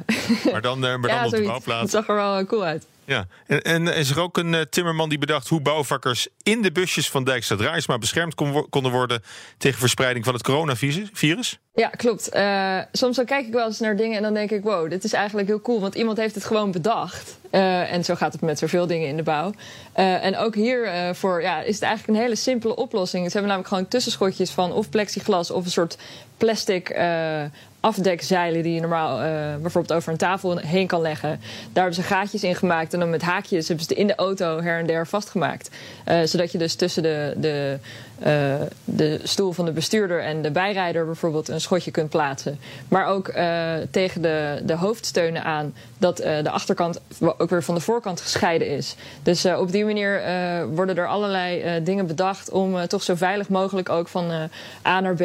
Maar 0.51 0.61
dan, 0.61 0.79
maar 0.79 1.01
dan 1.01 1.09
ja, 1.09 1.25
op 1.25 1.31
de 1.31 1.41
bouwplaats. 1.41 1.81
Het 1.81 1.91
zag 1.91 2.07
er 2.07 2.15
wel 2.15 2.45
cool 2.45 2.63
uit. 2.63 2.85
Ja, 3.05 3.27
en, 3.47 3.87
is 3.87 4.09
er 4.09 4.19
ook 4.19 4.37
een 4.37 4.53
uh, 4.53 4.61
timmerman 4.61 5.09
die 5.09 5.17
bedacht 5.17 5.47
hoe 5.47 5.61
bouwvakkers 5.61 6.27
in 6.43 6.61
de 6.61 6.71
busjes 6.71 7.09
van 7.09 7.23
Dijkstra 7.23 7.55
Draaisma 7.55 7.97
beschermd 7.97 8.35
kon, 8.35 8.69
konden 8.69 8.91
worden 8.91 9.23
tegen 9.57 9.79
verspreiding 9.79 10.25
van 10.25 10.33
het 10.33 10.43
coronavirus? 10.43 11.59
Ja, 11.81 11.87
klopt. 11.87 12.35
Uh, 12.35 12.77
soms 12.91 13.15
dan 13.15 13.25
kijk 13.25 13.45
ik 13.47 13.53
wel 13.53 13.65
eens 13.65 13.79
naar 13.79 13.95
dingen 13.95 14.17
en 14.17 14.23
dan 14.23 14.33
denk 14.33 14.51
ik: 14.51 14.63
wow, 14.63 14.89
dit 14.89 15.03
is 15.03 15.13
eigenlijk 15.13 15.47
heel 15.47 15.61
cool, 15.61 15.79
want 15.79 15.95
iemand 15.95 16.17
heeft 16.17 16.35
het 16.35 16.43
gewoon 16.45 16.71
bedacht. 16.71 17.37
Uh, 17.51 17.93
en 17.93 18.03
zo 18.03 18.15
gaat 18.15 18.33
het 18.33 18.41
met 18.41 18.59
zoveel 18.59 18.87
dingen 18.87 19.07
in 19.07 19.15
de 19.15 19.23
bouw. 19.23 19.53
en 19.93 20.37
ook 20.37 20.55
hiervoor 20.55 21.41
ja, 21.41 21.61
is 21.61 21.75
het 21.75 21.83
eigenlijk 21.83 22.17
een 22.17 22.23
hele 22.23 22.35
simpele 22.35 22.75
oplossing. 22.75 23.25
Ze 23.25 23.31
hebben 23.31 23.47
namelijk 23.47 23.73
gewoon 23.73 23.87
tussenschotjes 23.87 24.51
van 24.51 24.73
of 24.73 24.89
plexiglas 24.89 25.51
of 25.51 25.65
een 25.65 25.71
soort 25.71 25.97
plastic 26.37 26.99
afdekzeilen 27.79 28.63
die 28.63 28.73
je 28.73 28.79
normaal 28.79 29.17
bijvoorbeeld 29.61 29.93
over 29.93 30.11
een 30.11 30.17
tafel 30.17 30.57
heen 30.57 30.87
kan 30.87 31.01
leggen. 31.01 31.29
Daar 31.73 31.83
hebben 31.83 32.03
ze 32.03 32.09
gaatjes 32.09 32.43
in 32.43 32.55
gemaakt 32.55 32.93
en 32.93 32.99
dan 32.99 33.09
met 33.09 33.21
haakjes 33.21 33.67
hebben 33.67 33.85
ze 33.85 33.95
in 33.95 34.07
de 34.07 34.15
auto 34.15 34.61
her 34.61 34.79
en 34.79 34.87
der 34.87 35.07
vastgemaakt. 35.07 35.69
Zodat 36.23 36.51
je 36.51 36.57
dus 36.57 36.75
tussen 36.75 37.03
de, 37.03 37.33
de, 37.37 37.79
uh, 38.27 38.55
de 38.83 39.19
stoel 39.23 39.51
van 39.51 39.65
de 39.65 39.71
bestuurder 39.71 40.23
en 40.23 40.41
de 40.41 40.51
bijrijder 40.51 41.05
bijvoorbeeld 41.05 41.47
een 41.47 41.61
schotje 41.61 41.91
kunt 41.91 42.09
plaatsen. 42.09 42.59
Maar 42.87 43.05
ook 43.05 43.33
tegen 43.91 44.21
de, 44.21 44.61
de 44.63 44.75
hoofdsteunen 44.75 45.43
aan 45.43 45.73
dat 45.97 46.17
de 46.17 46.49
achterkant 46.49 46.99
ook 47.19 47.49
weer 47.49 47.63
van 47.63 47.75
de 47.75 47.81
voorkant 47.81 48.21
gescheiden 48.21 48.67
is. 48.67 48.95
Dus 49.23 49.45
op 49.45 49.71
die 49.71 49.85
manier 49.85 50.21
worden 50.67 50.97
er 50.97 51.07
allerlei 51.07 51.83
dingen 51.83 52.07
bedacht 52.07 52.49
om 52.49 52.87
toch 52.87 53.03
zo 53.03 53.15
veilig 53.15 53.49
mogelijk 53.49 53.89
ook 53.89 54.07
van 54.07 54.49
A 54.87 54.99
naar 54.99 55.15
B 55.15 55.21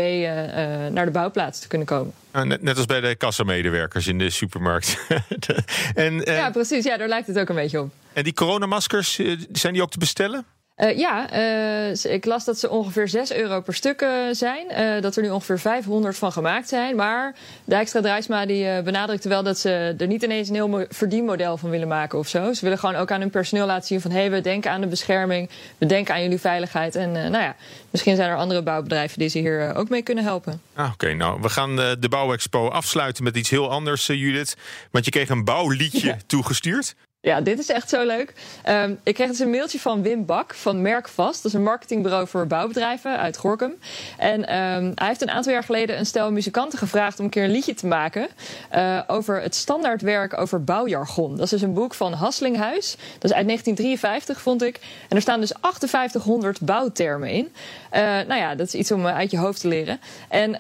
naar 0.92 1.04
de 1.04 1.10
bouwplaats 1.10 1.60
te 1.60 1.68
kunnen 1.68 1.86
komen. 1.86 2.12
Net, 2.32 2.62
net, 2.62 2.76
als 2.76 2.86
bij 2.86 3.00
de 3.00 3.14
kassamedewerkers 3.14 4.06
in 4.06 4.18
de 4.18 4.30
supermarkt. 4.30 4.98
en, 5.94 6.20
ja, 6.20 6.50
precies. 6.50 6.84
Ja, 6.84 6.96
daar 6.96 7.08
lijkt 7.08 7.26
het 7.26 7.38
ook 7.38 7.48
een 7.48 7.54
beetje 7.54 7.80
op. 7.80 7.90
En 8.12 8.24
die 8.24 8.32
coronamaskers, 8.32 9.20
zijn 9.52 9.72
die 9.72 9.82
ook 9.82 9.90
te 9.90 9.98
bestellen? 9.98 10.44
Uh, 10.76 10.98
ja, 10.98 11.32
uh, 11.32 12.04
ik 12.04 12.24
las 12.24 12.44
dat 12.44 12.58
ze 12.58 12.70
ongeveer 12.70 13.08
6 13.08 13.32
euro 13.32 13.60
per 13.60 13.74
stuk 13.74 14.02
uh, 14.02 14.10
zijn. 14.30 14.66
dat 15.02 15.16
er 15.16 15.22
nu 15.22 15.30
ongeveer 15.30 15.58
500 15.58 16.16
van 16.16 16.32
gemaakt 16.32 16.68
zijn. 16.68 16.96
Maar 16.96 17.34
Dijkstra 17.64 18.00
Drijsma 18.00 18.46
die 18.46 18.82
benadrukte 18.82 19.28
wel 19.28 19.42
dat 19.42 19.58
ze 19.58 19.94
er 19.98 20.06
niet 20.06 20.22
ineens 20.22 20.48
een 20.48 20.54
heel 20.54 20.86
verdienmodel 20.88 21.56
van 21.56 21.70
willen 21.70 21.88
maken 21.88 22.18
of 22.18 22.28
zo. 22.28 22.52
Ze 22.52 22.62
willen 22.62 22.78
gewoon 22.78 22.94
ook 22.94 23.10
aan 23.10 23.20
hun 23.20 23.30
personeel 23.30 23.66
laten 23.66 23.86
zien 23.86 24.00
van... 24.00 24.10
hé, 24.10 24.18
hey, 24.18 24.30
we 24.30 24.40
denken 24.40 24.70
aan 24.70 24.80
de 24.80 24.86
bescherming, 24.86 25.50
we 25.78 25.86
denken 25.86 26.14
aan 26.14 26.22
jullie 26.22 26.40
veiligheid. 26.40 26.94
En 26.94 27.12
nou 27.12 27.38
ja, 27.38 27.56
misschien 27.90 28.16
zijn 28.16 28.30
er 28.30 28.36
andere 28.36 28.62
bouwbedrijven 28.62 29.18
die 29.18 29.28
ze 29.28 29.38
hier 29.38 29.74
ook 29.74 29.88
mee 29.88 30.02
kunnen 30.02 30.24
helpen. 30.24 30.60
Ah, 30.74 30.84
Oké, 30.84 30.92
okay, 30.92 31.12
nou, 31.12 31.40
we 31.40 31.48
gaan 31.48 31.76
de 31.76 32.08
Bouwexpo 32.08 32.68
afsluiten 32.68 33.24
met 33.24 33.36
iets 33.36 33.50
heel 33.50 33.70
anders, 33.70 34.06
Judith. 34.06 34.56
Want 34.90 35.04
je 35.04 35.10
kreeg 35.10 35.28
een 35.28 35.44
bouwliedje 35.44 36.06
ja. 36.06 36.16
toegestuurd. 36.26 36.94
Ja, 37.26 37.40
dit 37.40 37.58
is 37.58 37.68
echt 37.68 37.88
zo 37.88 38.06
leuk. 38.06 38.32
Um, 38.68 38.98
ik 39.02 39.14
kreeg 39.14 39.28
dus 39.28 39.38
een 39.38 39.50
mailtje 39.50 39.80
van 39.80 40.02
Wim 40.02 40.26
Bak 40.26 40.54
van 40.54 40.82
Merkvast. 40.82 41.42
Dat 41.42 41.52
is 41.52 41.58
een 41.58 41.62
marketingbureau 41.62 42.26
voor 42.26 42.46
bouwbedrijven 42.46 43.18
uit 43.18 43.36
Gorkum. 43.36 43.74
En 44.18 44.40
um, 44.40 44.92
hij 44.94 45.06
heeft 45.06 45.22
een 45.22 45.30
aantal 45.30 45.52
jaar 45.52 45.62
geleden 45.62 45.98
een 45.98 46.06
stel 46.06 46.32
muzikanten 46.32 46.78
gevraagd 46.78 47.18
om 47.18 47.24
een 47.24 47.30
keer 47.30 47.44
een 47.44 47.50
liedje 47.50 47.74
te 47.74 47.86
maken 47.86 48.28
uh, 48.74 49.00
over 49.06 49.42
het 49.42 49.54
standaardwerk 49.54 50.38
over 50.38 50.64
bouwjargon. 50.64 51.30
Dat 51.30 51.44
is 51.44 51.50
dus 51.50 51.62
een 51.62 51.74
boek 51.74 51.94
van 51.94 52.12
Hasslinghuis. 52.12 52.90
Dat 52.90 53.30
is 53.30 53.36
uit 53.36 53.46
1953, 53.46 54.40
vond 54.40 54.62
ik. 54.62 54.80
En 55.08 55.16
er 55.16 55.22
staan 55.22 55.40
dus 55.40 55.52
5800 55.60 56.60
bouwtermen 56.60 57.30
in. 57.30 57.52
Uh, 57.92 58.00
nou 58.00 58.34
ja, 58.34 58.54
dat 58.54 58.66
is 58.66 58.74
iets 58.74 58.90
om 58.90 59.06
uit 59.06 59.30
je 59.30 59.38
hoofd 59.38 59.60
te 59.60 59.68
leren. 59.68 60.00
En 60.28 60.50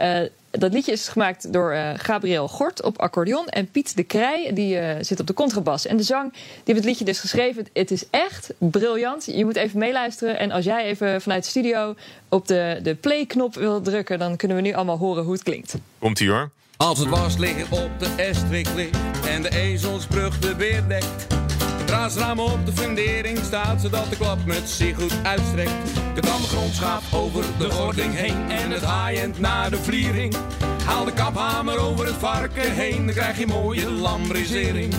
uh, 0.00 0.28
dat 0.58 0.72
liedje 0.72 0.92
is 0.92 1.08
gemaakt 1.08 1.52
door 1.52 1.72
uh, 1.72 1.90
Gabriel 1.96 2.48
Gort 2.48 2.82
op 2.82 2.98
accordeon. 2.98 3.48
En 3.48 3.70
Piet 3.70 3.96
de 3.96 4.02
Krij, 4.02 4.50
die 4.54 4.80
uh, 4.80 4.90
zit 5.00 5.20
op 5.20 5.26
de 5.26 5.34
contrabas. 5.34 5.86
En 5.86 5.96
de 5.96 6.02
zang, 6.02 6.32
die 6.32 6.42
heeft 6.64 6.78
het 6.78 6.84
liedje 6.84 7.04
dus 7.04 7.20
geschreven. 7.20 7.66
Het 7.72 7.90
is 7.90 8.04
echt 8.10 8.52
briljant. 8.58 9.24
Je 9.24 9.44
moet 9.44 9.56
even 9.56 9.78
meeluisteren. 9.78 10.38
En 10.38 10.50
als 10.50 10.64
jij 10.64 10.84
even 10.84 11.22
vanuit 11.22 11.42
de 11.42 11.50
studio 11.50 11.94
op 12.28 12.46
de, 12.46 12.80
de 12.82 12.94
play-knop 12.94 13.54
wil 13.54 13.80
drukken... 13.80 14.18
dan 14.18 14.36
kunnen 14.36 14.56
we 14.56 14.62
nu 14.62 14.72
allemaal 14.72 14.98
horen 14.98 15.22
hoe 15.22 15.32
het 15.32 15.42
klinkt. 15.42 15.74
Komt-ie 15.98 16.30
hoor. 16.30 16.50
Als 16.76 16.98
het 16.98 17.08
was 17.08 17.36
liggen 17.36 17.84
op 17.84 17.90
de 17.98 18.14
Estrik 18.16 18.68
ligt 18.74 18.98
en 19.28 19.42
de 19.42 19.50
ezelsbrug 19.50 20.38
de 20.38 20.56
weer 20.56 20.88
dekt. 20.88 21.45
Raasraam 21.86 22.40
op 22.40 22.66
de 22.66 22.72
fundering 22.72 23.38
staat, 23.38 23.80
zodat 23.80 24.10
de 24.10 24.16
klapmuts 24.16 24.76
zich 24.76 24.96
goed 24.96 25.14
uitstrekt. 25.22 25.94
De 26.14 26.20
kamgrond 26.20 26.74
schaap 26.74 27.02
over 27.12 27.44
de 27.58 27.70
gording 27.70 28.14
heen 28.14 28.50
en 28.50 28.70
het 28.70 28.82
haaiend 28.82 29.38
naar 29.38 29.70
de 29.70 29.76
vliering. 29.76 30.36
Haal 30.84 31.04
de 31.04 31.12
kaphamer 31.12 31.78
over 31.78 32.06
het 32.06 32.14
varken 32.14 32.72
heen, 32.74 33.06
dan 33.06 33.14
krijg 33.14 33.38
je 33.38 33.46
mooie 33.46 33.90
lambrisering. 33.90 34.94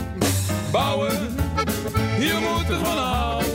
Bouwen, 0.71 1.36
je 2.19 2.38
moet 2.39 2.78
ervan 2.78 2.97
houden. 2.97 3.47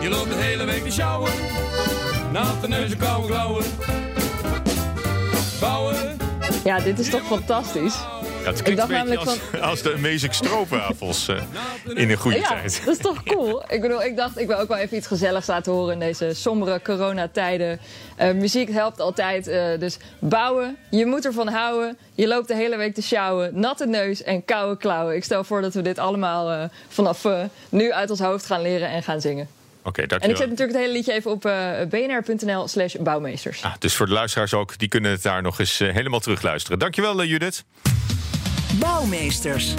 Je 0.00 0.08
loopt 0.08 0.28
de 0.28 0.36
hele 0.36 0.64
week 0.64 0.84
te 0.84 0.90
sjouwen, 0.90 1.32
natte 2.32 2.68
neus 2.68 2.90
en 2.90 2.98
koude 2.98 3.26
klauwen. 3.26 3.64
Bouwen. 5.60 5.96
Ja, 6.64 6.80
dit 6.80 6.98
is 6.98 7.10
toch 7.10 7.26
fantastisch? 7.26 7.96
Het 8.44 8.62
klinkt 8.62 8.82
een 8.82 8.88
beetje 8.88 9.18
als, 9.18 9.38
van... 9.38 9.60
als 9.60 9.82
de 9.82 9.94
Amazing 9.94 10.34
Stroopwafels 10.34 11.28
uh, 11.28 11.36
in 11.94 12.10
een 12.10 12.16
goede 12.16 12.36
ja, 12.36 12.48
tijd. 12.48 12.80
dat 12.84 12.94
is 12.94 13.02
toch 13.02 13.22
cool? 13.22 13.64
Ik 13.68 13.80
bedoel, 13.80 14.02
ik 14.02 14.16
dacht, 14.16 14.38
ik 14.38 14.46
wil 14.46 14.58
ook 14.58 14.68
wel 14.68 14.76
even 14.76 14.96
iets 14.96 15.06
gezelligs 15.06 15.46
laten 15.46 15.72
horen 15.72 15.92
in 15.92 15.98
deze 15.98 16.34
sombere 16.34 16.82
coronatijden. 16.82 17.80
Uh, 18.20 18.32
muziek 18.32 18.70
helpt 18.70 19.00
altijd, 19.00 19.48
uh, 19.48 19.78
dus 19.78 19.98
bouwen, 20.18 20.76
je 20.90 21.06
moet 21.06 21.24
ervan 21.24 21.48
houden. 21.48 21.98
Je 22.14 22.26
loopt 22.26 22.48
de 22.48 22.54
hele 22.54 22.76
week 22.76 22.94
te 22.94 23.02
sjouwen, 23.02 23.60
natte 23.60 23.86
neus 23.86 24.22
en 24.22 24.44
koude 24.44 24.76
klauwen. 24.76 25.16
Ik 25.16 25.24
stel 25.24 25.44
voor 25.44 25.60
dat 25.60 25.74
we 25.74 25.82
dit 25.82 25.98
allemaal 25.98 26.70
vanaf 26.88 27.26
nu 27.68 27.92
uit 27.92 28.10
ons 28.10 28.20
hoofd 28.20 28.46
gaan 28.46 28.62
leren 28.62 28.88
en 28.88 29.02
gaan 29.02 29.20
zingen. 29.20 29.48
Okay, 29.84 30.04
en 30.04 30.30
ik 30.30 30.36
zet 30.36 30.48
natuurlijk 30.48 30.78
het 30.78 30.80
hele 30.80 30.92
liedje 30.92 31.12
even 31.12 31.30
op 31.30 31.46
uh, 31.46 31.70
bnr.nl 31.88 32.68
slash 32.68 32.94
bouwmeesters. 32.94 33.62
Ah, 33.62 33.72
dus 33.78 33.94
voor 33.94 34.06
de 34.06 34.12
luisteraars 34.12 34.54
ook, 34.54 34.78
die 34.78 34.88
kunnen 34.88 35.10
het 35.10 35.22
daar 35.22 35.42
nog 35.42 35.58
eens 35.58 35.80
uh, 35.80 35.92
helemaal 35.92 36.20
terugluisteren. 36.20 36.78
Dankjewel 36.78 37.22
uh, 37.22 37.28
Judith. 37.28 37.64
Bouwmeesters. 38.80 39.74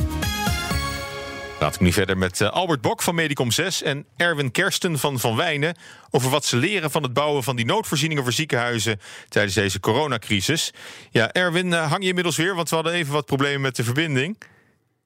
Laat 1.60 1.76
ik 1.76 1.82
nu 1.82 1.92
verder 1.92 2.18
met 2.18 2.42
Albert 2.42 2.82
Bok 2.82 3.02
van 3.02 3.16
Medicom 3.16 3.52
6 3.52 3.82
en 3.82 4.06
Erwin 4.18 4.52
Kersten 4.52 5.00
van 5.00 5.20
Van 5.20 5.36
Wijnen 5.36 5.76
over 6.10 6.30
wat 6.30 6.46
ze 6.46 6.58
leren 6.58 6.92
van 6.92 7.04
het 7.04 7.14
bouwen 7.14 7.44
van 7.44 7.56
die 7.56 7.66
noodvoorzieningen 7.66 8.24
voor 8.24 8.34
ziekenhuizen 8.34 9.00
tijdens 9.30 9.56
deze 9.56 9.80
coronacrisis. 9.80 10.74
Ja, 11.12 11.32
Erwin, 11.32 11.72
hang 11.74 12.02
je 12.02 12.08
inmiddels 12.08 12.38
weer, 12.38 12.56
want 12.56 12.70
we 12.70 12.76
hadden 12.76 12.94
even 12.94 13.14
wat 13.14 13.26
problemen 13.26 13.62
met 13.62 13.76
de 13.76 13.84
verbinding. 13.84 14.38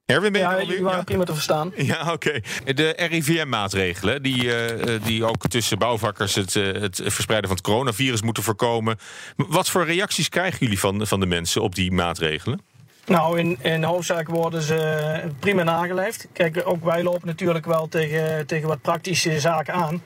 Erwin, 0.06 0.32
ben 0.32 0.40
je 0.40 0.46
Ja, 0.46 0.56
er 0.56 0.66
jullie 0.66 0.82
waren 0.82 1.04
prima 1.04 1.24
te 1.24 1.34
verstaan. 1.34 1.72
Ja, 1.76 2.12
oké. 2.12 2.40
De 2.64 2.94
RIVM-maatregelen, 2.96 4.22
die, 4.22 4.54
eh, 4.54 4.94
eh, 4.94 5.02
die 5.02 5.24
ook 5.24 5.48
tussen 5.48 5.78
bouwvakkers 5.78 6.34
het, 6.34 6.56
eh, 6.56 6.64
het 6.64 7.00
verspreiden 7.04 7.48
van 7.48 7.58
het 7.58 7.66
coronavirus 7.66 8.22
moeten 8.22 8.42
voorkomen. 8.42 8.98
Wat 9.36 9.70
voor 9.70 9.84
reacties 9.84 10.28
krijgen 10.28 10.58
jullie 10.60 10.78
van, 10.78 11.06
van 11.06 11.20
de 11.20 11.26
mensen 11.26 11.62
op 11.62 11.74
die 11.74 11.92
maatregelen? 11.92 12.60
Nou, 13.08 13.38
in, 13.38 13.58
in 13.62 13.84
hoofdzaak 13.84 14.28
worden 14.28 14.62
ze 14.62 15.20
prima 15.38 15.62
nageleefd. 15.62 16.28
Kijk, 16.32 16.62
ook 16.64 16.84
wij 16.84 17.02
lopen 17.02 17.26
natuurlijk 17.26 17.66
wel 17.66 17.88
tegen, 17.88 18.46
tegen 18.46 18.68
wat 18.68 18.82
praktische 18.82 19.40
zaken 19.40 19.74
aan. 19.74 20.02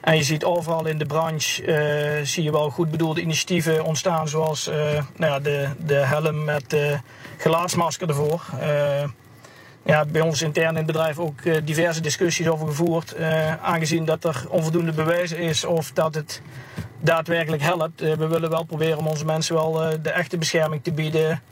En 0.00 0.16
je 0.16 0.22
ziet 0.22 0.44
overal 0.44 0.86
in 0.86 0.98
de 0.98 1.06
branche 1.06 1.64
eh, 1.64 2.24
zie 2.24 2.42
je 2.42 2.52
wel 2.52 2.70
goed 2.70 2.90
bedoelde 2.90 3.20
initiatieven 3.20 3.84
ontstaan, 3.84 4.28
zoals 4.28 4.68
eh, 4.68 4.76
nou 5.16 5.32
ja, 5.32 5.40
de, 5.40 5.68
de 5.86 5.94
helm 5.94 6.44
met 6.44 6.70
de 6.70 6.98
gelaatsmasker 7.36 8.08
ervoor. 8.08 8.44
Eh, 8.60 9.04
ja, 9.84 10.04
bij 10.04 10.20
ons 10.20 10.42
intern 10.42 10.68
in 10.68 10.76
het 10.76 10.86
bedrijf 10.86 11.18
ook 11.18 11.66
diverse 11.66 12.00
discussies 12.00 12.48
over 12.48 12.66
gevoerd. 12.66 13.16
aangezien 13.62 14.04
dat 14.04 14.24
er 14.24 14.44
onvoldoende 14.48 14.92
bewezen 14.92 15.38
is 15.38 15.64
of 15.64 15.92
dat 15.92 16.14
het 16.14 16.42
daadwerkelijk 17.00 17.62
helpt. 17.62 18.00
We 18.00 18.26
willen 18.26 18.50
wel 18.50 18.64
proberen 18.64 18.98
om 18.98 19.06
onze 19.06 19.24
mensen 19.24 19.54
wel 19.54 19.72
de 20.02 20.10
echte 20.10 20.38
bescherming 20.38 20.82
te 20.82 20.92
bieden 20.92 21.42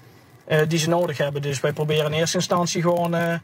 die 0.68 0.78
ze 0.78 0.88
nodig 0.88 1.18
hebben. 1.18 1.42
Dus 1.42 1.60
wij 1.60 1.72
proberen 1.72 2.06
in 2.12 2.18
eerste 2.18 2.36
instantie 2.36 2.82
gewoon 2.82 3.14
eh, 3.14 3.34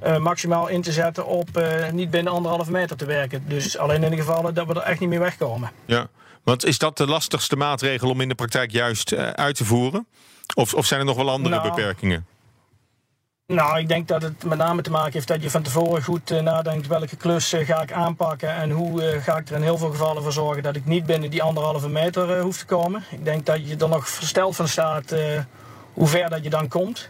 eh, 0.00 0.16
maximaal 0.18 0.68
in 0.68 0.82
te 0.82 0.92
zetten 0.92 1.26
op 1.26 1.56
eh, 1.56 1.90
niet 1.90 2.10
binnen 2.10 2.32
anderhalve 2.32 2.70
meter 2.70 2.96
te 2.96 3.04
werken. 3.04 3.44
Dus 3.48 3.78
alleen 3.78 4.02
in 4.02 4.10
de 4.10 4.16
gevallen 4.16 4.54
dat 4.54 4.66
we 4.66 4.74
er 4.74 4.82
echt 4.82 5.00
niet 5.00 5.08
meer 5.08 5.20
wegkomen. 5.20 5.70
Ja. 5.84 6.06
Want 6.44 6.64
is 6.64 6.78
dat 6.78 6.96
de 6.96 7.06
lastigste 7.06 7.56
maatregel 7.56 8.10
om 8.10 8.20
in 8.20 8.28
de 8.28 8.34
praktijk 8.34 8.70
juist 8.70 9.12
eh, 9.12 9.30
uit 9.30 9.56
te 9.56 9.64
voeren? 9.64 10.06
Of, 10.54 10.74
of 10.74 10.86
zijn 10.86 11.00
er 11.00 11.06
nog 11.06 11.16
wel 11.16 11.30
andere 11.30 11.54
Nou, 11.54 11.68
beperkingen? 11.68 12.26
Nou, 13.46 13.78
ik 13.78 13.88
denk 13.88 14.08
dat 14.08 14.22
het 14.22 14.44
met 14.44 14.58
name 14.58 14.82
te 14.82 14.90
maken 14.90 15.12
heeft 15.12 15.28
dat 15.28 15.42
je 15.42 15.50
van 15.50 15.62
tevoren 15.62 16.02
goed 16.02 16.30
eh, 16.30 16.40
nadenkt 16.40 16.86
welke 16.86 17.16
klus 17.16 17.52
eh, 17.52 17.66
ga 17.66 17.82
ik 17.82 17.92
aanpakken 17.92 18.54
en 18.54 18.70
hoe 18.70 19.02
eh, 19.02 19.22
ga 19.22 19.36
ik 19.36 19.48
er 19.48 19.56
in 19.56 19.62
heel 19.62 19.78
veel 19.78 19.90
gevallen 19.90 20.22
voor 20.22 20.32
zorgen 20.32 20.62
dat 20.62 20.76
ik 20.76 20.84
niet 20.84 21.06
binnen 21.06 21.30
die 21.30 21.42
anderhalve 21.42 21.88
meter 21.88 22.36
eh, 22.36 22.42
hoef 22.42 22.58
te 22.58 22.64
komen. 22.64 23.04
Ik 23.10 23.24
denk 23.24 23.46
dat 23.46 23.68
je 23.68 23.76
er 23.76 23.88
nog 23.88 24.08
versteld 24.08 24.56
van 24.56 24.68
staat 24.68 25.12
eh, 25.12 25.20
hoe 25.96 26.06
ver 26.08 26.30
dat 26.30 26.44
je 26.44 26.50
dan 26.50 26.68
komt. 26.68 27.08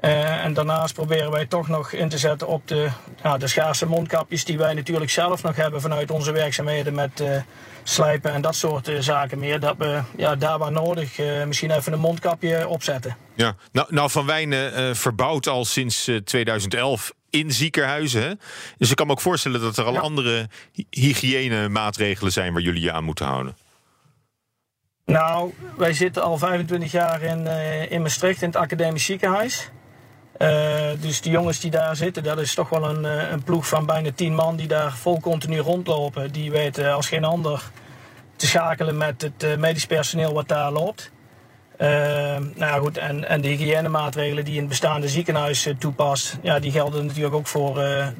Eh, 0.00 0.44
en 0.44 0.54
daarnaast 0.54 0.94
proberen 0.94 1.30
wij 1.30 1.46
toch 1.46 1.68
nog 1.68 1.92
in 1.92 2.08
te 2.08 2.18
zetten 2.18 2.48
op 2.48 2.68
de, 2.68 2.88
ja, 3.22 3.36
de 3.38 3.46
schaarse 3.46 3.86
mondkapjes 3.86 4.44
die 4.44 4.58
wij 4.58 4.74
natuurlijk 4.74 5.10
zelf 5.10 5.42
nog 5.42 5.56
hebben 5.56 5.80
vanuit 5.80 6.10
onze 6.10 6.32
werkzaamheden 6.32 6.94
met 6.94 7.20
eh, 7.20 7.36
slijpen 7.82 8.32
en 8.32 8.40
dat 8.40 8.54
soort 8.54 8.88
eh, 8.88 8.98
zaken 9.00 9.38
meer. 9.38 9.60
Dat 9.60 9.74
we 9.78 10.00
ja, 10.16 10.36
daar 10.36 10.58
waar 10.58 10.72
nodig 10.72 11.18
misschien 11.46 11.70
even 11.70 11.92
een 11.92 11.98
mondkapje 11.98 12.68
opzetten. 12.68 13.16
Ja. 13.34 13.54
Nou, 13.72 13.86
nou 13.90 14.10
Van 14.10 14.26
Wijnen 14.26 14.96
verbouwt 14.96 15.46
al 15.48 15.64
sinds 15.64 16.08
eh, 16.08 16.16
2011 16.16 17.12
in 17.30 17.52
ziekenhuizen. 17.52 18.22
Hè? 18.22 18.32
Dus 18.78 18.90
ik 18.90 18.96
kan 18.96 19.06
me 19.06 19.12
ook 19.12 19.20
voorstellen 19.20 19.60
dat 19.60 19.76
er 19.76 19.84
al 19.84 19.92
Ja. 19.92 20.00
andere 20.00 20.48
hy- 20.72 20.84
hygiënemaatregelen 20.90 22.32
zijn 22.32 22.52
waar 22.52 22.62
jullie 22.62 22.82
je 22.82 22.92
aan 22.92 23.04
moeten 23.04 23.26
houden. 23.26 23.56
Nou, 25.06 25.52
wij 25.76 25.92
zitten 25.92 26.22
al 26.22 26.38
25 26.38 26.92
jaar 26.92 27.22
in, 27.22 27.46
eh, 27.46 27.90
in 27.90 28.02
Maastricht 28.02 28.42
in 28.42 28.48
het 28.48 28.56
academisch 28.56 29.04
ziekenhuis. 29.04 29.70
Eh, 30.36 30.48
dus 31.00 31.20
de 31.20 31.30
jongens 31.30 31.60
die 31.60 31.70
daar 31.70 31.96
zitten, 31.96 32.22
dat 32.22 32.38
is 32.38 32.54
toch 32.54 32.68
wel 32.68 32.88
een, 32.88 33.04
eh, 33.04 33.30
een 33.30 33.42
ploeg 33.42 33.68
van 33.68 33.86
bijna 33.86 34.10
10 34.14 34.34
man 34.34 34.56
die 34.56 34.66
daar 34.66 34.92
vol 34.92 35.20
continu 35.20 35.58
rondlopen. 35.58 36.32
Die 36.32 36.50
weten 36.50 36.94
als 36.94 37.08
geen 37.08 37.24
ander 37.24 37.70
te 38.36 38.46
schakelen 38.46 38.96
met 38.96 39.22
het 39.22 39.58
medisch 39.58 39.86
personeel 39.86 40.32
wat 40.32 40.48
daar 40.48 40.72
loopt. 40.72 41.10
Nou 41.78 42.54
ja, 42.56 42.78
goed, 42.78 42.98
en, 42.98 43.28
en 43.28 43.40
de 43.40 43.48
hygiënemaatregelen 43.48 44.44
die 44.44 44.54
in 44.54 44.60
het 44.60 44.68
bestaande 44.68 45.08
ziekenhuis 45.08 45.68
toepast, 45.78 46.38
ja, 46.42 46.58
die 46.58 46.70
gelden 46.70 47.06
natuurlijk 47.06 47.34
ook 47.34 47.46
voor 47.46 47.74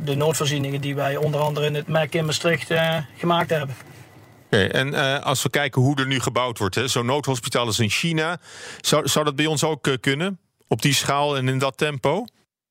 de 0.05 0.15
noodvoorzieningen 0.17 0.81
die 0.81 0.95
wij 0.95 1.17
onder 1.17 1.41
andere 1.41 1.67
in 1.67 1.75
het 1.75 1.89
MEC 1.89 2.15
in 2.15 2.25
Maastricht 2.25 2.73
gemaakt 3.17 3.51
hebben. 3.51 3.77
En 4.49 4.95
eh, 4.95 5.23
als 5.23 5.43
we 5.43 5.51
kijken 5.51 5.83
hoe 5.83 5.97
er 5.97 6.07
nu 6.07 6.21
gebouwd 6.21 6.59
wordt, 6.59 6.81
zo'n 6.85 7.07
noodhospitaal 7.07 7.67
als 7.67 7.79
in 7.79 7.91
China, 7.91 8.39
zou, 8.81 9.09
zou 9.09 9.25
dat 9.25 9.37
bij 9.37 9.47
ons 9.47 9.65
ook 9.65 9.87
eh, 9.87 9.95
kunnen? 10.01 10.39
Op 10.69 10.83
die 10.83 10.95
schaal 10.95 11.37
en 11.37 11.49
in 11.49 11.59
dat 11.59 11.77
tempo? 11.77 12.25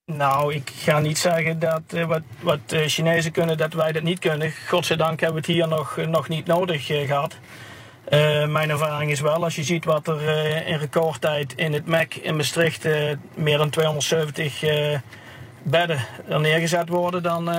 Nou, 0.05 0.53
ik 0.53 0.71
ga 0.75 0.99
niet 0.99 1.17
zeggen 1.17 1.59
dat 1.59 1.81
eh, 1.87 2.05
wat, 2.05 2.21
wat 2.39 2.59
Chinezen 2.67 3.31
kunnen, 3.31 3.57
dat 3.57 3.73
wij 3.73 3.91
dat 3.91 4.03
niet 4.03 4.19
kunnen. 4.19 4.53
Godzijdank 4.67 5.19
hebben 5.19 5.41
we 5.41 5.47
het 5.47 5.57
hier 5.57 5.67
nog, 5.67 5.97
nog 5.97 6.27
niet 6.27 6.45
nodig 6.45 6.89
eh, 6.89 7.07
gehad. 7.07 7.37
Eh, 8.05 8.47
mijn 8.47 8.69
ervaring 8.69 9.11
is 9.11 9.19
wel, 9.19 9.43
als 9.43 9.55
je 9.55 9.63
ziet 9.63 9.85
wat 9.85 10.07
er 10.07 10.21
in 10.67 10.77
recordtijd 10.77 11.53
in 11.55 11.73
het 11.73 11.85
MEC 11.85 12.15
in 12.15 12.35
Maastricht 12.35 12.87
meer 13.35 13.57
dan 13.57 13.69
270 13.69 14.63
eh, 14.63 14.99
bedden 15.63 16.05
er 16.27 16.39
neergezet 16.39 16.89
worden, 16.89 17.23
dan, 17.23 17.49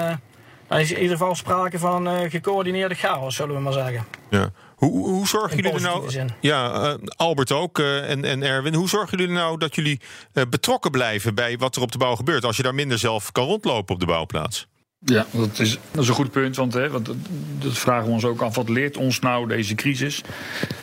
eh, 0.66 0.68
dan 0.68 0.78
is 0.78 0.90
in 0.90 1.00
ieder 1.00 1.16
geval 1.16 1.34
sprake 1.34 1.78
van 1.78 2.08
eh, 2.08 2.30
gecoördineerde 2.30 2.94
chaos, 2.94 3.36
zullen 3.36 3.54
we 3.54 3.60
maar 3.60 3.72
zeggen. 3.72 4.04
Ja. 4.30 4.50
Hoe, 4.76 5.08
hoe 5.08 5.26
zorgen 5.26 5.56
jullie 5.56 5.72
er 5.72 5.80
nou... 5.80 6.10
zin. 6.10 6.30
Ja, 6.40 6.72
eh, 6.72 6.94
Albert 7.16 7.52
ook 7.52 7.78
eh, 7.78 8.10
en, 8.10 8.24
en 8.24 8.42
Erwin. 8.42 8.74
Hoe 8.74 8.88
zorgen 8.88 9.18
jullie 9.18 9.34
er 9.34 9.40
nou 9.40 9.58
dat 9.58 9.74
jullie 9.74 10.00
eh, 10.32 10.44
betrokken 10.50 10.90
blijven 10.90 11.34
bij 11.34 11.58
wat 11.58 11.76
er 11.76 11.82
op 11.82 11.92
de 11.92 11.98
bouw 11.98 12.16
gebeurt... 12.16 12.44
als 12.44 12.56
je 12.56 12.62
daar 12.62 12.74
minder 12.74 12.98
zelf 12.98 13.32
kan 13.32 13.44
rondlopen 13.44 13.94
op 13.94 14.00
de 14.00 14.06
bouwplaats? 14.06 14.66
Ja, 14.98 15.26
dat 15.30 15.58
is, 15.58 15.78
dat 15.90 16.02
is 16.02 16.08
een 16.08 16.14
goed 16.14 16.30
punt. 16.30 16.56
Want, 16.56 16.74
hè, 16.74 16.90
want 16.90 17.06
dat, 17.06 17.16
dat 17.58 17.78
vragen 17.78 18.06
we 18.06 18.12
ons 18.12 18.24
ook 18.24 18.40
af. 18.40 18.54
Wat 18.54 18.68
leert 18.68 18.96
ons 18.96 19.18
nou 19.18 19.48
deze 19.48 19.74
crisis? 19.74 20.22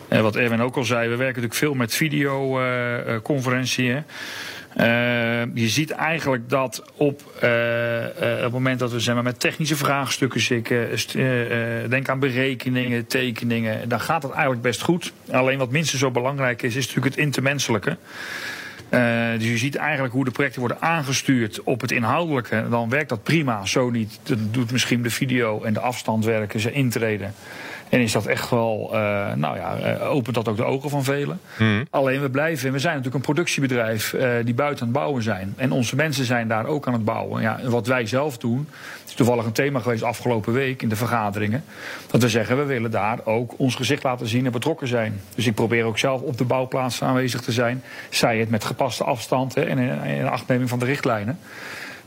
En 0.07 0.23
wat 0.23 0.35
Erwin 0.35 0.61
ook 0.61 0.77
al 0.77 0.83
zei, 0.83 1.09
we 1.09 1.15
werken 1.15 1.41
natuurlijk 1.41 1.53
veel 1.53 1.73
met 1.73 1.93
videoconferenties. 1.93 3.95
Je 5.53 5.67
ziet 5.67 5.91
eigenlijk 5.91 6.49
dat 6.49 6.83
op 6.97 7.21
eh, 7.39 8.03
eh, 8.03 8.37
op 8.37 8.43
het 8.43 8.51
moment 8.51 8.79
dat 8.79 8.91
we 8.91 8.99
zeg 8.99 9.21
met 9.21 9.39
technische 9.39 9.75
vraagstukken 9.75 10.41
zitten, 10.41 10.87
eh, 11.13 11.83
eh, 11.83 11.89
denk 11.89 12.09
aan 12.09 12.19
berekeningen, 12.19 13.07
tekeningen, 13.07 13.89
dan 13.89 13.99
gaat 13.99 14.23
het 14.23 14.31
eigenlijk 14.31 14.61
best 14.61 14.81
goed. 14.81 15.13
Alleen 15.31 15.57
wat 15.57 15.71
minstens 15.71 16.01
zo 16.01 16.11
belangrijk 16.11 16.61
is, 16.61 16.75
is 16.75 16.87
natuurlijk 16.87 17.15
het 17.15 17.25
intermenselijke. 17.25 17.97
Eh, 18.93 19.31
dus 19.37 19.47
je 19.47 19.57
ziet 19.57 19.75
eigenlijk 19.75 20.13
hoe 20.13 20.25
de 20.25 20.31
projecten 20.31 20.59
worden 20.59 20.81
aangestuurd 20.81 21.63
op 21.63 21.81
het 21.81 21.91
inhoudelijke. 21.91 22.65
Dan 22.69 22.89
werkt 22.89 23.09
dat 23.09 23.23
prima. 23.23 23.65
Zo 23.65 23.89
niet. 23.89 24.19
Dan 24.23 24.47
doet 24.51 24.71
misschien 24.71 25.03
de 25.03 25.09
video 25.09 25.63
en 25.63 25.73
de 25.73 25.79
afstand 25.79 26.25
werken, 26.25 26.59
ze 26.59 26.71
intreden. 26.71 27.33
En 27.93 27.99
is 27.99 28.11
dat 28.11 28.25
echt 28.25 28.49
wel, 28.49 28.89
eh, 28.93 29.33
nou 29.33 29.57
ja, 29.57 29.77
eh, 29.77 30.11
opent 30.11 30.35
dat 30.35 30.47
ook 30.47 30.57
de 30.57 30.63
ogen 30.63 30.89
van 30.89 31.03
velen. 31.03 31.39
Alleen 31.89 32.21
we 32.21 32.29
blijven, 32.29 32.71
we 32.71 32.79
zijn 32.79 32.95
natuurlijk 32.95 33.15
een 33.15 33.33
productiebedrijf 33.33 34.13
eh, 34.13 34.29
die 34.43 34.53
buiten 34.53 34.85
aan 34.85 34.91
het 34.91 34.97
bouwen 34.97 35.23
zijn. 35.23 35.53
En 35.57 35.71
onze 35.71 35.95
mensen 35.95 36.25
zijn 36.25 36.47
daar 36.47 36.65
ook 36.65 36.87
aan 36.87 36.93
het 36.93 37.05
bouwen. 37.05 37.41
Ja, 37.41 37.59
en 37.59 37.69
wat 37.69 37.87
wij 37.87 38.05
zelf 38.05 38.37
doen, 38.37 38.67
het 38.99 39.09
is 39.09 39.13
toevallig 39.13 39.45
een 39.45 39.51
thema 39.51 39.79
geweest 39.79 40.03
afgelopen 40.03 40.53
week 40.53 40.81
in 40.81 40.89
de 40.89 40.95
vergaderingen. 40.95 41.63
Dat 42.11 42.21
we 42.21 42.29
zeggen, 42.29 42.57
we 42.57 42.63
willen 42.63 42.91
daar 42.91 43.19
ook 43.23 43.53
ons 43.57 43.75
gezicht 43.75 44.03
laten 44.03 44.27
zien 44.27 44.45
en 44.45 44.51
betrokken 44.51 44.87
zijn. 44.87 45.21
Dus 45.35 45.47
ik 45.47 45.55
probeer 45.55 45.83
ook 45.83 45.97
zelf 45.97 46.21
op 46.21 46.37
de 46.37 46.45
bouwplaats 46.45 47.03
aanwezig 47.03 47.41
te 47.41 47.51
zijn. 47.51 47.83
Zij 48.09 48.39
het 48.39 48.49
met 48.49 48.63
gepaste 48.63 49.03
afstand 49.03 49.55
hè, 49.55 49.61
en 49.61 49.77
in, 49.77 50.03
in 50.03 50.27
achtneming 50.27 50.69
van 50.69 50.79
de 50.79 50.85
richtlijnen. 50.85 51.39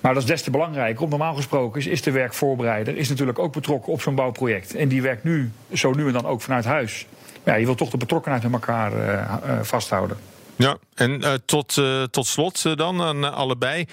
Maar 0.06 0.14
dat 0.14 0.24
is 0.24 0.30
des 0.30 0.42
te 0.42 0.50
belangrijker. 0.50 0.98
Want 0.98 1.10
normaal 1.10 1.34
gesproken 1.34 1.80
is, 1.80 1.86
is 1.86 2.02
de 2.02 2.10
werkvoorbereider 2.10 2.96
is 2.96 3.08
natuurlijk 3.08 3.38
ook 3.38 3.52
betrokken 3.52 3.92
op 3.92 4.00
zo'n 4.00 4.14
bouwproject. 4.14 4.74
En 4.74 4.88
die 4.88 5.02
werkt 5.02 5.24
nu, 5.24 5.50
zo 5.72 5.92
nu 5.92 6.06
en 6.06 6.12
dan 6.12 6.26
ook 6.26 6.42
vanuit 6.42 6.64
huis. 6.64 7.06
Ja, 7.44 7.54
je 7.54 7.64
wilt 7.64 7.78
toch 7.78 7.90
de 7.90 7.96
betrokkenheid 7.96 8.42
met 8.42 8.52
elkaar 8.52 8.92
eh, 8.92 9.12
eh, 9.12 9.62
vasthouden. 9.62 10.16
Ja, 10.56 10.76
en 10.94 11.22
eh, 11.22 11.32
tot, 11.44 11.80
tot 12.10 12.26
slot 12.26 12.76
dan 12.76 13.02
aan 13.02 13.34
allebei. 13.34 13.86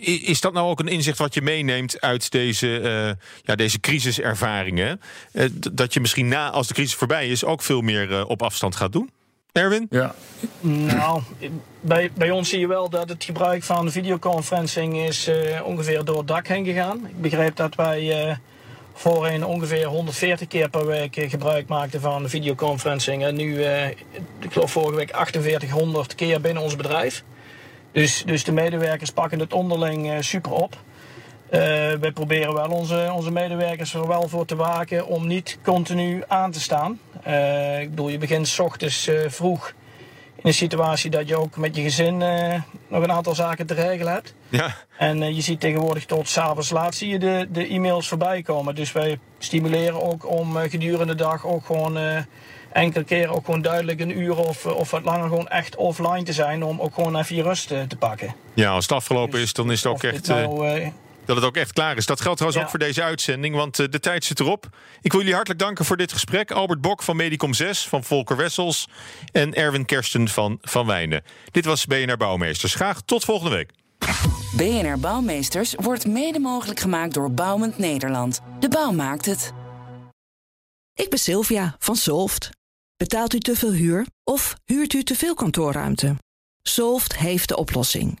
Is 0.00 0.40
dat 0.40 0.52
nou 0.52 0.68
ook 0.68 0.80
een 0.80 0.88
inzicht 0.88 1.18
wat 1.18 1.34
je 1.34 1.42
meeneemt 1.42 2.00
uit 2.00 2.30
deze, 2.30 3.16
ja, 3.42 3.54
deze 3.54 3.80
crisiservaringen? 3.80 5.00
Dat 5.72 5.94
je 5.94 6.00
misschien 6.00 6.28
na, 6.28 6.50
als 6.50 6.68
de 6.68 6.74
crisis 6.74 6.94
voorbij 6.94 7.28
is, 7.28 7.44
ook 7.44 7.62
veel 7.62 7.80
meer 7.80 8.26
op 8.26 8.42
afstand 8.42 8.76
gaat 8.76 8.92
doen? 8.92 9.10
Erwin? 9.54 9.86
Ja, 9.90 10.14
Nou, 10.60 11.20
bij, 11.80 12.10
bij 12.14 12.30
ons 12.30 12.48
zie 12.48 12.58
je 12.58 12.66
wel 12.66 12.88
dat 12.88 13.08
het 13.08 13.24
gebruik 13.24 13.62
van 13.62 13.90
videoconferencing 13.90 14.96
is 14.96 15.26
eh, 15.28 15.64
ongeveer 15.64 16.04
door 16.04 16.18
het 16.18 16.28
dak 16.28 16.46
heen 16.46 16.64
gegaan. 16.64 17.06
Ik 17.06 17.20
begreep 17.20 17.56
dat 17.56 17.74
wij 17.74 18.26
eh, 18.28 18.36
voorheen 18.92 19.44
ongeveer 19.44 19.86
140 19.86 20.48
keer 20.48 20.68
per 20.70 20.86
week 20.86 21.16
eh, 21.16 21.30
gebruik 21.30 21.68
maakten 21.68 22.00
van 22.00 22.28
videoconferencing. 22.28 23.24
En 23.24 23.34
nu, 23.34 23.62
eh, 23.62 23.88
ik 24.40 24.52
geloof 24.52 24.70
vorige 24.70 24.96
week 24.96 25.10
4800 25.12 26.14
keer 26.14 26.40
binnen 26.40 26.62
ons 26.62 26.76
bedrijf. 26.76 27.24
Dus, 27.92 28.22
dus 28.26 28.44
de 28.44 28.52
medewerkers 28.52 29.10
pakken 29.10 29.38
het 29.38 29.52
onderling 29.52 30.10
eh, 30.10 30.16
super 30.20 30.52
op. 30.52 30.76
Eh, 31.54 31.60
wij 32.00 32.12
proberen 32.12 32.54
wel 32.54 32.68
onze, 32.68 33.10
onze 33.12 33.30
medewerkers 33.30 33.94
er 33.94 34.06
wel 34.08 34.28
voor 34.28 34.46
te 34.46 34.56
waken 34.56 35.06
om 35.06 35.26
niet 35.26 35.58
continu 35.62 36.22
aan 36.28 36.50
te 36.50 36.60
staan. 36.60 37.00
Eh, 37.22 37.80
ik 37.80 37.90
bedoel, 37.90 38.08
je 38.08 38.18
begint 38.18 38.48
s 38.48 38.58
ochtends 38.58 39.06
eh, 39.06 39.20
vroeg 39.28 39.72
in 40.36 40.42
een 40.42 40.54
situatie 40.54 41.10
dat 41.10 41.28
je 41.28 41.36
ook 41.36 41.56
met 41.56 41.76
je 41.76 41.82
gezin 41.82 42.18
nog 42.88 43.02
een 43.02 43.12
aantal 43.12 43.34
zaken 43.34 43.66
te 43.66 43.74
regelen 43.74 44.12
hebt. 44.12 44.34
Ja. 44.48 44.76
En 44.98 45.34
je 45.34 45.40
ziet 45.40 45.60
tegenwoordig 45.60 46.04
tot 46.04 46.28
s'avonds 46.28 46.70
laat 46.70 46.94
zie 46.94 47.08
je 47.08 47.18
de, 47.18 47.48
de 47.50 47.66
e-mails 47.66 48.08
voorbij 48.08 48.42
komen. 48.42 48.74
Dus 48.74 48.92
wij 48.92 49.18
stimuleren 49.38 50.02
ook 50.02 50.30
om 50.30 50.56
gedurende 50.56 51.06
de 51.06 51.22
dag 51.22 51.46
ook 51.46 51.66
gewoon 51.66 51.98
enkele 52.72 53.04
keren 53.04 53.34
ook 53.34 53.44
gewoon 53.44 53.62
duidelijk 53.62 54.00
een 54.00 54.18
uur 54.18 54.36
of, 54.36 54.66
of 54.66 54.90
wat 54.90 55.04
langer 55.04 55.28
gewoon 55.28 55.48
echt 55.48 55.76
offline 55.76 56.22
te 56.22 56.32
zijn 56.32 56.62
om 56.62 56.80
ook 56.80 56.94
gewoon 56.94 57.16
even 57.16 57.36
je 57.36 57.42
rust 57.42 57.68
te 57.68 57.96
pakken. 57.98 58.34
Ja, 58.54 58.70
als 58.70 58.84
het 58.84 58.92
afgelopen 58.92 59.40
is, 59.40 59.52
dan 59.52 59.72
is 59.72 59.82
het 59.82 59.92
ook 59.92 60.02
echt. 60.02 60.26
nou, 60.26 60.92
dat 61.24 61.36
het 61.36 61.44
ook 61.44 61.56
echt 61.56 61.72
klaar 61.72 61.96
is. 61.96 62.06
Dat 62.06 62.20
geldt 62.20 62.36
trouwens 62.36 62.56
Ja. 62.62 62.64
ook 62.64 62.70
voor 62.76 62.86
deze 62.86 63.02
uitzending, 63.02 63.54
want 63.54 63.78
eh, 63.78 63.86
de 63.90 64.00
tijd 64.00 64.24
zit 64.24 64.40
erop. 64.40 64.68
Ik 65.00 65.10
wil 65.10 65.20
jullie 65.20 65.34
hartelijk 65.34 65.60
danken 65.62 65.84
voor 65.84 65.96
dit 65.96 66.12
gesprek. 66.12 66.50
Albert 66.50 66.80
Bok 66.80 67.02
van 67.02 67.16
Medicom 67.16 67.54
6, 67.54 67.88
van 67.88 68.04
Volker 68.04 68.36
Wessels 68.36 68.88
en 69.32 69.54
Erwin 69.54 69.84
Kersten 69.84 70.28
van 70.28 70.58
Van 70.60 70.86
Wijnen. 70.86 71.22
Dit 71.50 71.64
was 71.64 71.86
BNR 71.86 72.16
Bouwmeesters. 72.16 72.74
Graag 72.74 73.00
tot 73.02 73.24
volgende 73.24 73.56
week. 73.56 73.70
BNR 74.56 74.98
Bouwmeesters 74.98 75.74
wordt 75.76 76.06
mede 76.06 76.38
mogelijk 76.38 76.80
gemaakt 76.80 77.14
door 77.14 77.30
Bouwend 77.32 77.78
Nederland. 77.78 78.40
De 78.60 78.68
bouw 78.68 78.90
maakt 78.92 79.26
het. 79.26 79.52
Ik 80.94 81.10
ben 81.10 81.18
Sylvia 81.18 81.76
van 81.78 81.96
Solft. 81.96 82.50
Betaalt 82.96 83.34
u 83.34 83.38
te 83.38 83.56
veel 83.56 83.72
huur 83.72 84.06
of 84.24 84.54
huurt 84.64 84.92
u 84.92 85.02
te 85.02 85.14
veel 85.14 85.34
kantoorruimte? 85.34 86.16
Solft 86.62 87.16
heeft 87.16 87.48
de 87.48 87.56
oplossing. 87.56 88.20